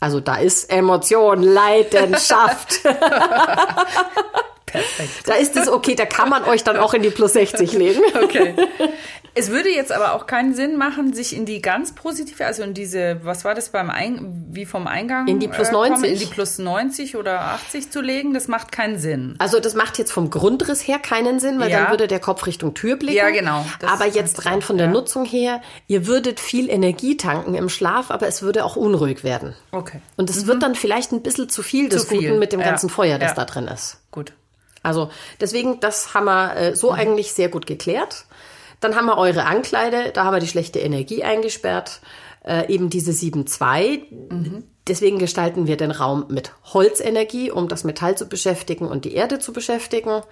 [0.00, 2.82] Also da ist Emotion, Leidenschaft.
[4.66, 5.26] Perfekt.
[5.26, 8.02] Da ist es okay, da kann man euch dann auch in die plus 60 legen.
[8.22, 8.54] Okay.
[9.38, 12.74] Es würde jetzt aber auch keinen Sinn machen, sich in die ganz positive, also in
[12.74, 15.28] diese, was war das beim Eingang, wie vom Eingang?
[15.28, 16.12] In die plus äh, kommen, 90?
[16.12, 19.36] in die plus 90 oder 80 zu legen, das macht keinen Sinn.
[19.38, 21.82] Also das macht jetzt vom Grundriss her keinen Sinn, weil Ja.
[21.82, 23.16] dann würde der Kopf Richtung Tür blicken.
[23.16, 23.64] Ja, genau.
[23.80, 24.92] Das aber jetzt rein von der ja.
[24.92, 29.54] Nutzung her, ihr würdet viel Energie tanken im Schlaf, aber es würde auch unruhig werden.
[29.70, 30.00] Okay.
[30.16, 32.08] Und es wird dann vielleicht ein bisschen zu viel des Mhm.
[32.08, 32.66] Zu viel, Guten mit dem ja.
[32.66, 33.98] ganzen Feuer, das da drin ist.
[34.10, 34.32] Gut.
[34.82, 36.98] Also deswegen, das haben wir äh, so Mhm.
[36.98, 38.24] eigentlich sehr gut geklärt.
[38.80, 42.00] Dann haben wir eure Ankleide, da haben wir die schlechte Energie eingesperrt,
[42.44, 44.02] äh, eben diese 7.2.
[44.30, 44.64] Mhm.
[44.86, 49.38] Deswegen gestalten wir den Raum mit Holzenergie, um das Metall zu beschäftigen und die Erde
[49.38, 50.22] zu beschäftigen.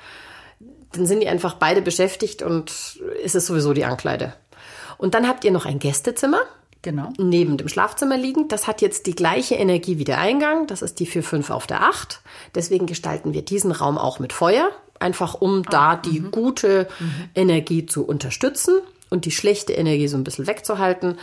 [0.93, 4.33] Dann sind die einfach beide beschäftigt und ist es sowieso die Ankleide.
[4.97, 6.41] Und dann habt ihr noch ein Gästezimmer
[6.83, 7.13] Genau.
[7.19, 8.53] neben dem Schlafzimmer liegend.
[8.53, 10.69] Das hat jetzt die gleiche Energie wie der Eingang.
[10.69, 12.23] Das ist die 4-5 auf der 8.
[12.55, 14.71] Deswegen gestalten wir diesen Raum auch mit Feuer.
[15.01, 16.89] Einfach um da die gute
[17.35, 18.79] Energie zu unterstützen
[19.11, 21.19] und die schlechte Energie so ein bisschen wegzuhalten.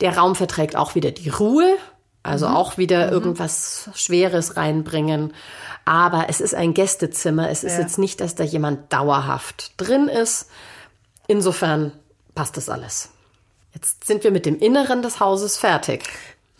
[0.00, 1.76] Der Raum verträgt auch wieder die Ruhe.
[2.24, 5.32] Also auch wieder irgendwas Schweres reinbringen.
[5.84, 7.48] Aber es ist ein Gästezimmer.
[7.48, 7.80] Es ist Ja.
[7.80, 10.50] jetzt nicht, dass da jemand dauerhaft drin ist.
[11.26, 11.92] Insofern
[12.34, 13.10] passt das alles.
[13.72, 16.04] Jetzt sind wir mit dem Inneren des Hauses fertig.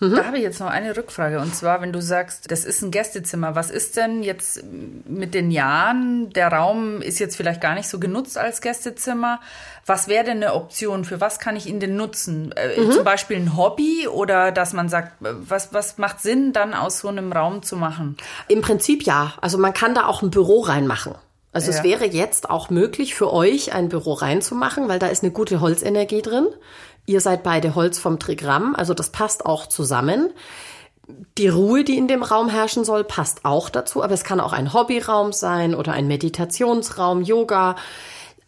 [0.00, 1.40] Da habe ich jetzt noch eine Rückfrage.
[1.40, 4.62] Und zwar, wenn du sagst, das ist ein Gästezimmer, was ist denn jetzt
[5.08, 6.30] mit den Jahren?
[6.32, 9.40] Der Raum ist jetzt vielleicht gar nicht so genutzt als Gästezimmer.
[9.86, 11.04] Was wäre denn eine Option?
[11.04, 12.52] Für was kann ich ihn denn nutzen?
[12.52, 16.74] Äh, Zum Beispiel ein Hobby oder dass man sagt, äh, was, was macht Sinn, dann
[16.74, 18.16] aus so einem Raum zu machen?
[18.46, 19.34] Im Prinzip ja.
[19.40, 21.14] Also man kann da auch ein Büro reinmachen.
[21.52, 21.78] Also Ja.
[21.78, 25.60] es wäre jetzt auch möglich für euch, ein Büro reinzumachen, weil da ist eine gute
[25.60, 26.46] Holzenergie drin.
[27.08, 30.30] Ihr seid beide Holz vom Trigramm, also das passt auch zusammen.
[31.38, 34.52] Die Ruhe, die in dem Raum herrschen soll, passt auch dazu, aber es kann auch
[34.52, 37.76] ein Hobbyraum sein oder ein Meditationsraum, Yoga.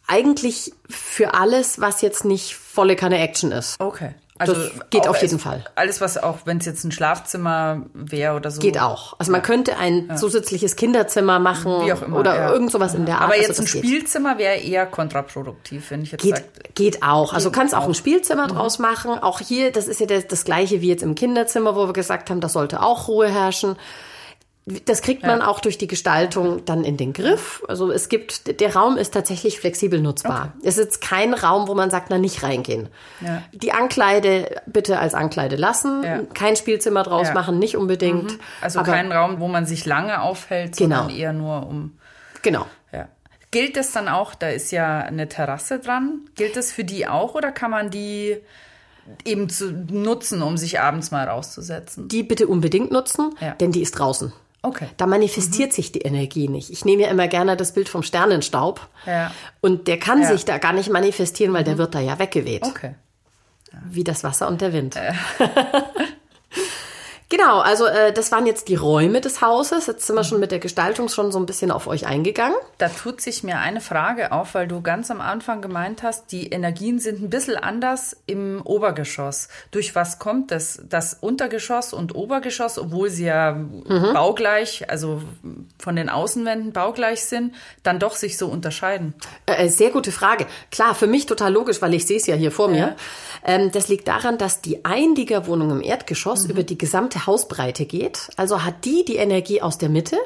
[0.06, 3.80] Eigentlich für alles, was jetzt nicht volle Kanne Action ist.
[3.80, 4.14] Okay.
[4.46, 5.64] Das geht auf jeden Fall.
[5.74, 8.60] Alles, was auch, wenn es jetzt ein Schlafzimmer wäre oder so.
[8.60, 9.14] Geht auch.
[9.18, 12.18] Also man könnte ein zusätzliches Kinderzimmer machen Wie auch immer.
[12.18, 12.52] oder ja.
[12.52, 13.24] irgend sowas in der Art.
[13.24, 13.84] Aber Also jetzt ein das geht.
[13.84, 16.42] Spielzimmer wäre eher kontraproduktiv, wenn ich jetzt sage.
[16.62, 17.32] Geht, geht auch.
[17.32, 19.18] Also du kannst auch ein Spielzimmer draus machen.
[19.18, 22.30] Auch hier, das ist ja das, das gleiche wie jetzt im Kinderzimmer, wo wir gesagt
[22.30, 23.76] haben, da sollte auch Ruhe herrschen.
[24.66, 27.62] Das kriegt man auch durch die Gestaltung dann in den Griff.
[27.66, 30.52] Also es gibt, der Raum ist tatsächlich flexibel nutzbar.
[30.62, 32.88] Es ist kein Raum, wo man sagt, na nicht reingehen.
[33.20, 33.42] Ja.
[33.52, 36.02] Die Ankleide bitte als Ankleide lassen.
[36.04, 36.20] Ja.
[36.34, 38.38] Kein Spielzimmer draus machen, nicht unbedingt.
[38.60, 40.98] Also Aber- kein Raum, wo man sich lange aufhält, Genau.
[40.98, 41.98] sondern eher nur um.
[42.42, 42.66] Genau.
[43.52, 47.34] Gilt das dann auch, da ist ja eine Terrasse dran, gilt das für die auch
[47.34, 48.36] oder kann man die
[49.24, 52.06] eben zu nutzen, um sich abends mal rauszusetzen?
[52.06, 54.32] Die bitte unbedingt nutzen, denn die ist draußen.
[54.62, 54.88] Okay.
[54.98, 56.70] Da manifestiert sich die Energie nicht.
[56.70, 58.86] Ich nehme ja immer gerne das Bild vom Sternenstaub.
[59.06, 59.32] Ja.
[59.60, 60.28] Und der kann Ja.
[60.32, 62.64] sich da gar nicht manifestieren, weil der wird da ja weggeweht.
[62.64, 62.94] Okay.
[63.88, 64.96] Wie das Wasser und der Wind.
[67.30, 69.86] genau, also äh, das waren jetzt die Räume des Hauses.
[69.86, 72.56] Jetzt sind wir schon mit der Gestaltung schon so ein bisschen auf euch eingegangen.
[72.76, 76.48] Da tut sich mir eine Frage auf, weil du ganz am Anfang gemeint hast, die
[76.48, 79.48] Energien sind ein bisschen anders im Obergeschoss.
[79.70, 83.52] Durch was kommt das, das Untergeschoss und Obergeschoss, obwohl sie ja
[84.12, 85.22] baugleich, also
[85.78, 89.14] von den Außenwänden baugleich sind, dann doch sich so unterscheiden?
[89.46, 90.46] Äh, sehr gute Frage.
[90.70, 92.96] Klar, für mich total logisch, weil ich sehe es ja hier vor mir.
[93.44, 98.30] Ähm, das liegt daran, dass die Einliegerwohnung im Erdgeschoss über die gesamte Hausbreite geht.
[98.36, 100.16] Also hat die die Energie aus der Mitte.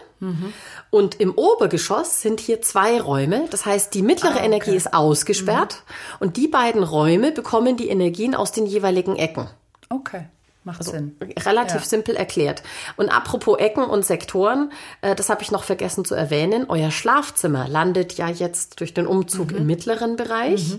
[0.91, 3.47] Und im Obergeschoss sind hier zwei Räume.
[3.51, 5.83] Das heißt, die mittlere Energie ist ausgesperrt.
[6.19, 9.49] Und die beiden Räume bekommen die Energien aus den jeweiligen Ecken.
[9.91, 10.25] Okay,
[10.65, 11.15] macht Sinn.
[11.45, 11.87] Relativ Ja.
[11.87, 12.63] simpel erklärt.
[12.97, 14.73] Und apropos Ecken und Sektoren,
[15.03, 16.65] äh, das habe ich noch vergessen zu erwähnen.
[16.71, 20.79] Euer Schlafzimmer landet ja jetzt durch den Umzug im mittleren Bereich.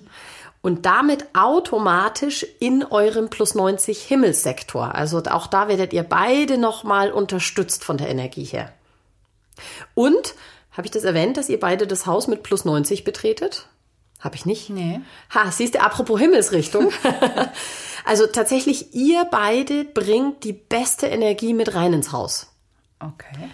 [0.65, 4.95] Und damit automatisch in eurem plus 90 Himmelssektor.
[4.95, 8.73] Also auch da werdet ihr beide nochmal unterstützt von der Energie her.
[9.93, 10.33] Und,
[10.71, 13.67] habe ich das erwähnt, dass ihr beide das Haus mit plus 90 betretet?
[14.19, 14.71] Habe ich nicht?
[14.71, 15.01] Nee.
[15.35, 16.91] Ha, siehst du, apropos Himmelsrichtung.
[18.07, 22.51] Also tatsächlich, ihr beide bringt die beste Energie mit rein ins Haus.
[22.99, 23.49] Okay.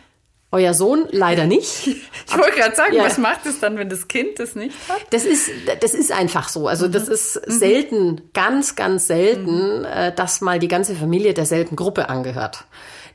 [0.52, 1.88] Euer Sohn leider nicht.
[2.32, 3.04] Ich wollte gerade sagen, Ja.
[3.04, 5.02] was macht es dann, wenn das Kind das nicht hat?
[5.10, 5.49] Das ist,
[5.82, 6.68] das ist einfach so.
[6.70, 12.08] Also das ist selten, ganz, ganz selten, äh, dass mal die ganze Familie derselben Gruppe
[12.08, 12.64] angehört.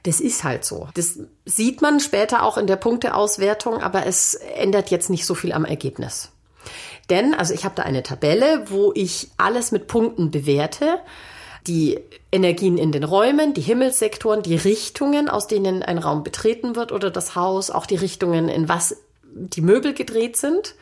[0.03, 0.89] Das ist halt so.
[0.95, 5.53] Das sieht man später auch in der Punkteauswertung, aber es ändert jetzt nicht so viel
[5.53, 6.30] am Ergebnis.
[7.09, 10.99] Denn, also ich habe da eine Tabelle, wo ich alles mit Punkten bewerte.
[11.67, 11.99] Die
[12.31, 17.11] Energien in den Räumen, die Himmelssektoren, die Richtungen, aus denen ein Raum betreten wird oder
[17.11, 18.97] das Haus, auch die Richtungen, in was
[19.35, 20.75] die Möbel gedreht sind.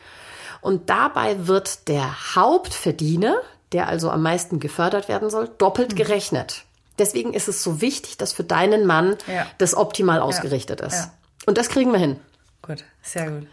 [0.61, 3.35] Und dabei wird der Hauptverdiener,
[3.71, 6.63] der also am meisten gefördert werden soll, doppelt gerechnet.
[6.97, 9.47] Deswegen ist es so wichtig, dass für deinen Mann Ja.
[9.57, 10.93] das optimal ausgerichtet ist.
[10.95, 11.13] Ja.
[11.45, 12.19] Und das kriegen wir hin.
[12.61, 13.47] Gut, sehr gut.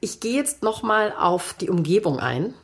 [0.00, 2.54] Ich gehe jetzt noch mal auf die Umgebung ein.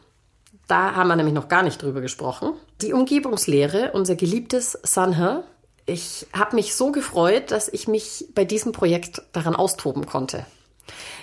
[0.73, 2.55] Da haben wir nämlich noch gar nicht drüber gesprochen.
[2.81, 5.45] Die Umgebungslehre, unser geliebtes Sanhe.
[5.85, 10.47] Ich habe mich so gefreut, dass ich mich bei diesem Projekt daran austoben konnte.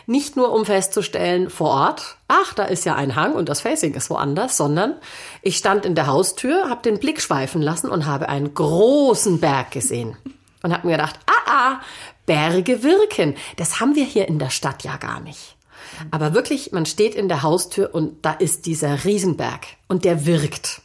[0.06, 3.96] Nicht nur um festzustellen vor Ort, ach, da ist ja ein Hang und das Facing
[3.96, 4.98] ist woanders, sondern
[5.42, 9.72] ich stand in der Haustür, habe den Blick schweifen lassen und habe einen großen Berg
[9.72, 10.16] gesehen.
[10.62, 11.82] Und habe mir gedacht, ah, ah,
[12.28, 13.36] Berge wirken.
[13.58, 15.56] Das haben wir hier in der Stadt ja gar nicht.
[16.12, 20.82] Aber wirklich, man steht in der Haustür und da ist dieser Riesenberg und der wirkt.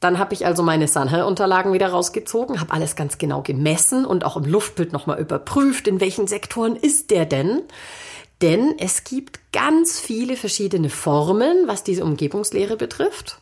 [0.00, 4.36] Dann habe ich also meine Sanhe-Unterlagen wieder rausgezogen, habe alles ganz genau gemessen und auch
[4.36, 7.62] im Luftbild nochmal überprüft, in welchen Sektoren ist der denn.
[8.42, 13.38] Denn es gibt ganz viele verschiedene Formeln, was diese Umgebungslehre betrifft.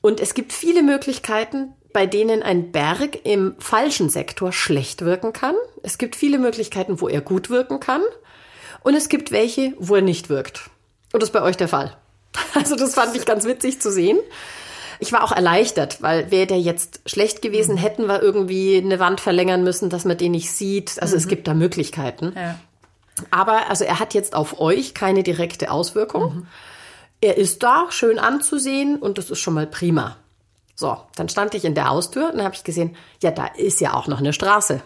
[0.00, 5.56] Und es gibt viele Möglichkeiten, bei denen ein Berg im falschen Sektor schlecht wirken kann.
[5.82, 8.02] Es gibt viele Möglichkeiten, wo er gut wirken kann.
[8.82, 10.70] Und es gibt welche, wo er nicht wirkt.
[11.12, 11.96] Und das ist bei euch der Fall.
[12.54, 14.18] Also das fand ich ganz witzig zu sehen.
[15.00, 19.20] Ich war auch erleichtert, weil wäre der jetzt schlecht gewesen, hätten wir irgendwie eine Wand
[19.20, 21.00] verlängern müssen, dass man den nicht sieht.
[21.00, 22.32] Also es gibt da Möglichkeiten.
[22.34, 22.58] Ja.
[23.30, 26.46] Aber also er hat jetzt auf euch keine direkte Auswirkung.
[27.20, 30.16] Er ist da, schön anzusehen und das ist schon mal prima.
[30.74, 33.94] So, dann stand ich in der Haustür und habe ich gesehen, ja, da ist ja
[33.94, 34.80] auch noch eine Straße.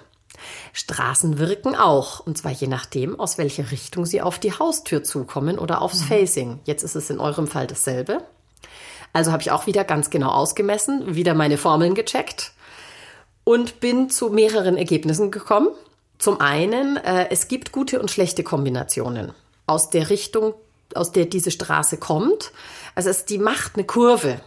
[0.73, 5.59] Straßen wirken auch, und zwar je nachdem, aus welcher Richtung sie auf die Haustür zukommen
[5.59, 6.61] oder aufs Facing.
[6.65, 8.23] Jetzt ist es in eurem Fall dasselbe.
[9.13, 12.53] Also habe ich auch wieder ganz genau ausgemessen, wieder meine Formeln gecheckt
[13.45, 15.69] und bin zu mehreren Ergebnissen gekommen.
[16.19, 19.33] Zum einen, äh, es gibt gute und schlechte Kombinationen
[19.67, 20.55] aus der Richtung,
[20.95, 22.53] aus der diese Straße kommt.
[22.95, 24.41] Also es, die macht eine Kurve.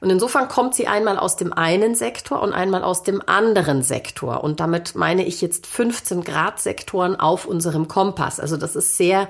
[0.00, 4.42] Und insofern kommt sie einmal aus dem einen Sektor und einmal aus dem anderen Sektor.
[4.42, 8.40] Und damit meine ich jetzt 15 Grad Sektoren auf unserem Kompass.
[8.40, 9.28] Also das ist sehr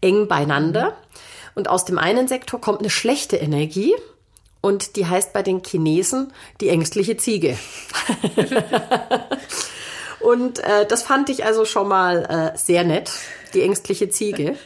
[0.00, 0.96] eng beieinander.
[1.54, 3.94] Und aus dem einen Sektor kommt eine schlechte Energie.
[4.62, 7.58] Und die heißt bei den Chinesen die ängstliche Ziege.
[10.20, 13.12] Und äh, das fand ich also schon mal äh, sehr nett,
[13.54, 14.56] die ängstliche Ziege.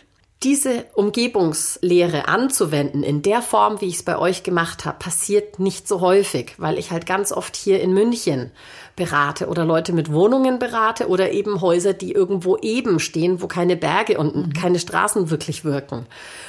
[0.43, 5.87] Diese Umgebungslehre anzuwenden in der Form, wie ich es bei euch gemacht habe, passiert nicht
[5.87, 8.51] so häufig, weil ich halt ganz oft hier in München
[8.97, 13.77] berate oder Leute mit Wohnungen berate oder eben Häuser, die irgendwo eben stehen, wo keine
[13.77, 16.07] Berge und keine Straßen wirklich wirken.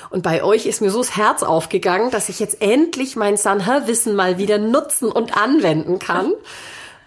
[0.09, 4.15] Und bei euch ist mir so das Herz aufgegangen, dass ich jetzt endlich mein Sanha-Wissen
[4.15, 6.31] mal wieder nutzen und anwenden kann.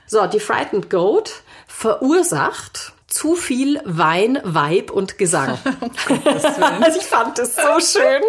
[0.06, 1.32] So, die Frightened Goat
[1.66, 5.56] verursacht zu viel Wein, Weib und Gesang.
[6.80, 8.22] also ich fand es so schön.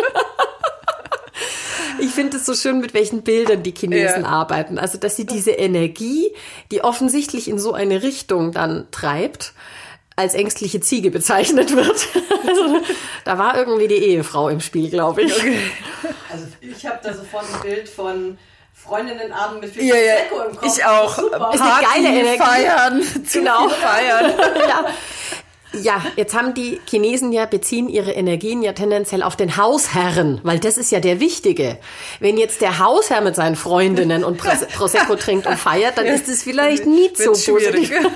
[1.97, 4.29] Ich finde es so schön, mit welchen Bildern die Chinesen Ja.
[4.29, 4.77] arbeiten.
[4.77, 6.31] Also, dass sie diese Energie,
[6.71, 9.53] die offensichtlich in so eine Richtung dann treibt,
[10.15, 12.07] als ängstliche Ziege bezeichnet wird.
[12.47, 12.79] Also,
[13.23, 15.33] da war irgendwie die Ehefrau im Spiel, glaube ich.
[16.31, 18.37] Also ich habe da sofort ein Bild von
[18.87, 20.13] Freundinnenabend mit viel Ja, ja.
[20.29, 20.77] Prosecco im Kopf.
[20.77, 21.15] Ich auch.
[21.15, 21.51] Super.
[21.53, 22.37] Ist eine geile Energie.
[22.37, 23.01] feiern.
[23.27, 23.69] Zu Genau.
[23.69, 24.33] feiern.
[24.69, 24.85] ja.
[25.81, 30.57] Ja, jetzt haben die Chinesen ja, beziehen ihre Energien ja tendenziell auf den Hausherren, weil
[30.57, 31.77] das ist ja der Wichtige.
[32.21, 36.29] Wenn jetzt der Hausherr mit seinen Freundinnen und Pros- Prosecco trinkt und feiert, dann ist
[36.29, 37.91] es vielleicht nicht so schwierig.
[37.91, 38.07] positiv.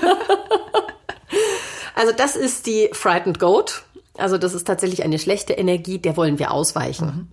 [1.94, 3.82] Also das ist die Frightened Goat.
[4.20, 7.30] Also das ist tatsächlich eine schlechte Energie, der wollen wir ausweichen.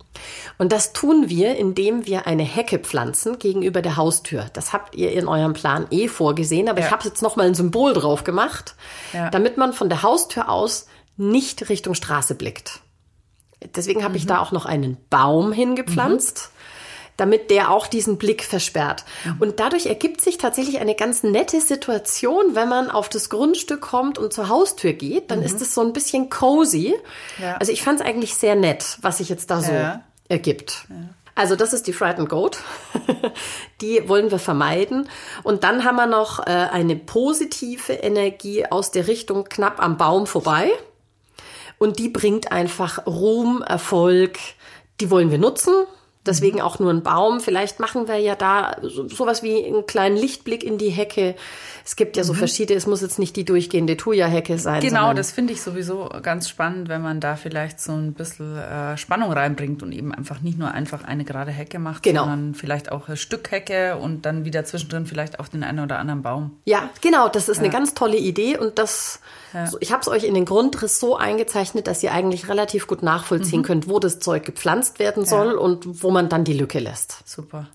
[0.58, 4.46] Und das tun wir, indem wir eine Hecke pflanzen gegenüber der Haustür.
[4.52, 6.90] Das habt ihr in eurem Plan eh vorgesehen, aber ich Ja.
[6.92, 8.74] habe jetzt noch mal ein Symbol drauf gemacht,
[9.12, 9.30] Ja.
[9.30, 10.86] damit man von der Haustür aus
[11.16, 12.80] nicht Richtung Straße blickt.
[13.74, 16.52] Deswegen habe ich da auch noch einen Baum hingepflanzt,
[17.18, 19.04] damit der auch diesen Blick versperrt.
[19.40, 24.18] Und dadurch ergibt sich tatsächlich eine ganz nette Situation, wenn man auf das Grundstück kommt
[24.18, 26.94] und zur Haustür geht, dann ist es so ein bisschen cozy.
[27.42, 27.56] Ja.
[27.56, 30.02] Also ich fand es eigentlich sehr nett, was sich jetzt da so Ja.
[30.28, 30.86] ergibt.
[31.34, 32.58] Also das ist die Frightened Goat.
[33.80, 35.08] die wollen wir vermeiden.
[35.42, 40.26] Und dann haben wir noch äh, eine positive Energie aus der Richtung knapp am Baum
[40.28, 40.70] vorbei.
[41.78, 44.38] Und die bringt einfach Ruhm, Erfolg.
[45.00, 45.74] Die wollen wir nutzen.
[46.28, 47.40] Deswegen auch nur ein Baum.
[47.40, 51.34] Vielleicht machen wir ja da so, sowas wie einen kleinen Lichtblick in die Hecke.
[51.84, 52.38] Es gibt ja so mhm.
[52.38, 54.82] verschiedene, es muss jetzt nicht die durchgehende Thuja-Hecke sein.
[54.82, 58.98] Genau, das finde ich sowieso ganz spannend, wenn man da vielleicht so ein bisschen äh,
[58.98, 62.24] Spannung reinbringt und eben einfach nicht nur einfach eine gerade Hecke macht, genau.
[62.24, 65.98] sondern vielleicht auch ein Stück Hecke und dann wieder zwischendrin vielleicht auch den einen oder
[65.98, 66.58] anderen Baum.
[66.66, 67.62] Ja, genau, das ist ja.
[67.62, 69.20] eine ganz tolle Idee und das,
[69.52, 69.66] ja.
[69.66, 73.02] so, ich habe es euch in den Grundriss so eingezeichnet, dass ihr eigentlich relativ gut
[73.02, 73.64] nachvollziehen mhm.
[73.64, 75.58] könnt, wo das Zeug gepflanzt werden soll ja.
[75.58, 77.28] und wo man dann die Lücke lässt.
[77.28, 77.68] Super.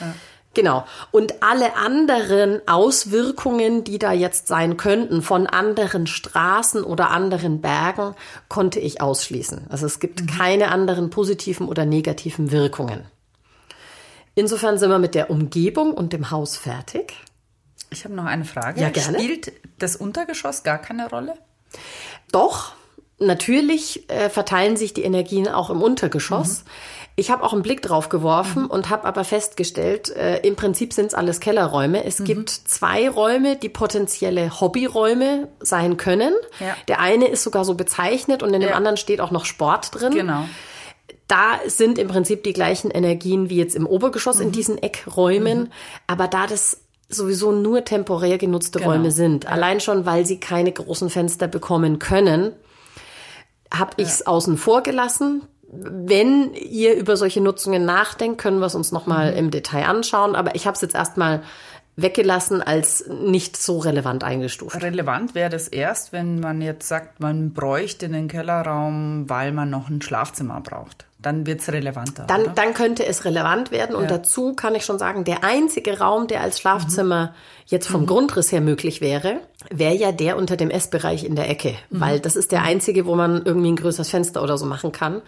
[0.00, 0.14] Ja.
[0.54, 0.84] Genau.
[1.10, 8.14] Und alle anderen Auswirkungen, die da jetzt sein könnten von anderen Straßen oder anderen Bergen,
[8.48, 9.66] konnte ich ausschließen.
[9.70, 10.26] Also es gibt mhm.
[10.26, 13.06] keine anderen positiven oder negativen Wirkungen.
[14.34, 17.14] Insofern sind wir mit der Umgebung und dem Haus fertig.
[17.92, 18.80] Ich habe noch eine Frage.
[18.80, 19.18] Ja, gerne.
[19.18, 21.34] Spielt das Untergeschoss gar keine Rolle?
[22.32, 22.72] Doch,
[23.18, 26.64] natürlich äh, verteilen sich die Energien auch im Untergeschoss.
[26.64, 26.70] Mhm.
[27.14, 28.70] Ich habe auch einen Blick drauf geworfen mhm.
[28.70, 32.04] und habe aber festgestellt, äh, im Prinzip sind es alles Kellerräume.
[32.04, 32.24] Es mhm.
[32.24, 36.32] gibt zwei Räume, die potenzielle Hobbyräume sein können.
[36.58, 36.74] Ja.
[36.88, 38.76] Der eine ist sogar so bezeichnet und in dem ja.
[38.76, 40.12] anderen steht auch noch Sport drin.
[40.12, 40.44] Genau.
[41.28, 44.46] Da sind im Prinzip die gleichen Energien wie jetzt im Obergeschoss mhm.
[44.46, 45.60] in diesen Eckräumen.
[45.60, 45.70] Mhm.
[46.06, 46.81] Aber da das
[47.14, 48.92] sowieso nur temporär genutzte genau.
[48.92, 52.52] Räume sind, allein schon, weil sie keine großen Fenster bekommen können,
[53.72, 55.42] habe ich es außen vor gelassen
[55.72, 59.38] wenn ihr über solche Nutzungen nachdenkt, können wir es uns nochmal mhm.
[59.38, 60.36] im Detail anschauen.
[60.36, 61.42] Aber ich habe es jetzt erstmal
[61.96, 64.82] weggelassen als nicht so relevant eingestuft.
[64.82, 69.88] Relevant wäre das erst, wenn man jetzt sagt, man bräuchte einen Kellerraum, weil man noch
[69.88, 71.06] ein Schlafzimmer braucht.
[71.22, 72.24] Dann wird es relevanter.
[72.26, 73.94] Dann, dann könnte es relevant werden.
[73.94, 74.18] Und ja.
[74.18, 77.30] dazu kann ich schon sagen, der einzige Raum, der als Schlafzimmer mhm.
[77.66, 78.06] jetzt vom mhm.
[78.06, 81.74] Grundriss her möglich wäre, wäre ja der unter dem Essbereich in der Ecke.
[81.90, 82.00] Mhm.
[82.00, 85.22] Weil das ist der einzige, wo man irgendwie ein größeres Fenster oder so machen kann.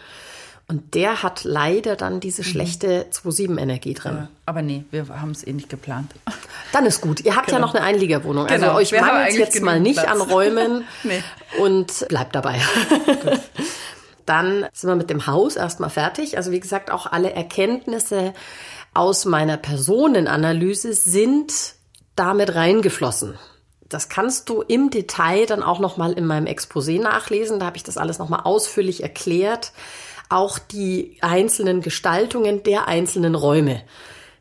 [0.67, 2.47] Und der hat leider dann diese mhm.
[2.47, 4.15] schlechte 2,7-Energie drin.
[4.15, 6.13] Ja, aber nee, wir haben es eh nicht geplant.
[6.73, 7.21] Dann ist gut.
[7.21, 7.59] Ihr habt genau.
[7.59, 8.47] ja noch eine Einliegerwohnung.
[8.47, 8.77] Also genau.
[8.79, 10.11] euch mangelt jetzt mal nicht Platz.
[10.11, 11.23] an Räumen nee.
[11.61, 12.61] und bleibt dabei.
[14.27, 16.37] Dann sind wir mit dem Haus erstmal fertig.
[16.37, 18.33] Also wie gesagt, auch alle Erkenntnisse
[18.93, 21.75] aus meiner Personenanalyse sind
[22.17, 23.39] damit reingeflossen.
[23.89, 27.59] Das kannst du im Detail dann auch noch mal in meinem Exposé nachlesen.
[27.59, 29.73] Da habe ich das alles noch mal ausführlich erklärt
[30.29, 33.83] auch die einzelnen Gestaltungen der einzelnen Räume.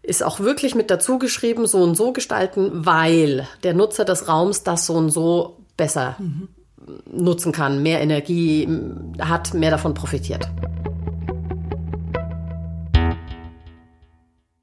[0.02, 4.64] Ist auch wirklich mit dazu geschrieben, so und so gestalten, weil der Nutzer des Raums
[4.64, 6.50] das so und so besser mhm.
[7.12, 8.68] Nutzen kann, mehr Energie
[9.20, 10.50] hat, mehr davon profitiert.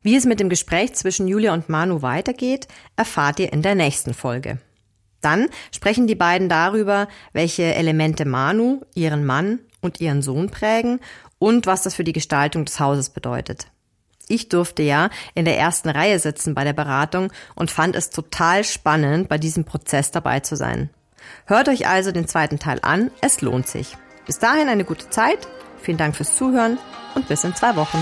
[0.02, 4.14] Wie es mit dem Gespräch zwischen Julia und Manu weitergeht, erfahrt ihr in der nächsten
[4.14, 4.58] Folge.
[5.20, 11.00] Dann sprechen die beiden darüber, welche Elemente Manu, ihren Mann und ihren Sohn prägen
[11.38, 13.66] und was das für die Gestaltung des Hauses bedeutet.
[14.28, 18.64] Ich durfte ja in der ersten Reihe sitzen bei der Beratung und fand es total
[18.64, 20.88] spannend, bei diesem Prozess dabei zu sein.
[21.46, 23.96] Hört euch also den zweiten Teil an, es lohnt sich.
[24.26, 25.48] Bis dahin eine gute Zeit,
[25.80, 26.78] vielen Dank fürs Zuhören
[27.14, 27.98] und bis in zwei Wochen.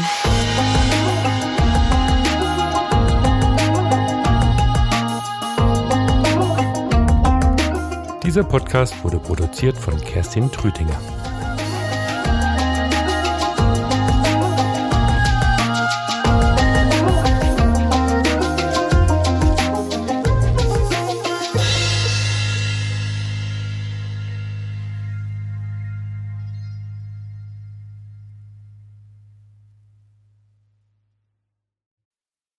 [8.22, 11.01] Dieser Podcast wurde produziert von Kerstin Trütinger.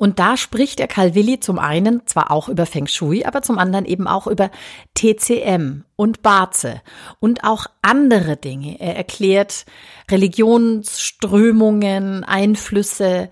[0.00, 3.84] Und da spricht der Calvilli zum einen zwar auch über Feng Shui, aber zum anderen
[3.84, 4.50] eben auch über
[4.94, 6.80] TCM und Baze
[7.18, 8.80] und auch andere Dinge.
[8.80, 9.66] Er erklärt
[10.10, 13.28] Religionsströmungen, Einflüsse,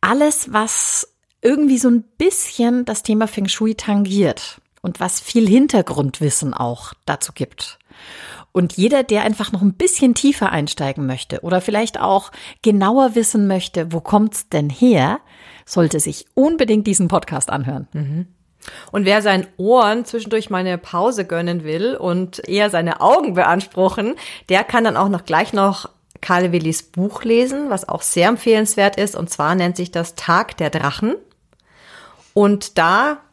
[0.00, 6.52] alles, was irgendwie so ein bisschen das Thema Feng Shui tangiert und was viel Hintergrundwissen
[6.52, 7.78] auch dazu gibt.
[8.58, 13.46] Und jeder, der einfach noch ein bisschen tiefer einsteigen möchte oder vielleicht auch genauer wissen
[13.46, 15.20] möchte, wo kommt's denn her,
[15.64, 17.86] sollte sich unbedingt diesen Podcast anhören.
[17.92, 18.26] Mhm.
[18.90, 24.16] Und wer seinen Ohren zwischendurch mal eine Pause gönnen will und eher seine Augen beanspruchen,
[24.48, 25.88] der kann dann auch noch gleich noch
[26.20, 29.14] Karl Willis Buch lesen, was auch sehr empfehlenswert ist.
[29.14, 31.14] Und zwar nennt sich das Tag der Drachen.
[32.34, 33.18] Und da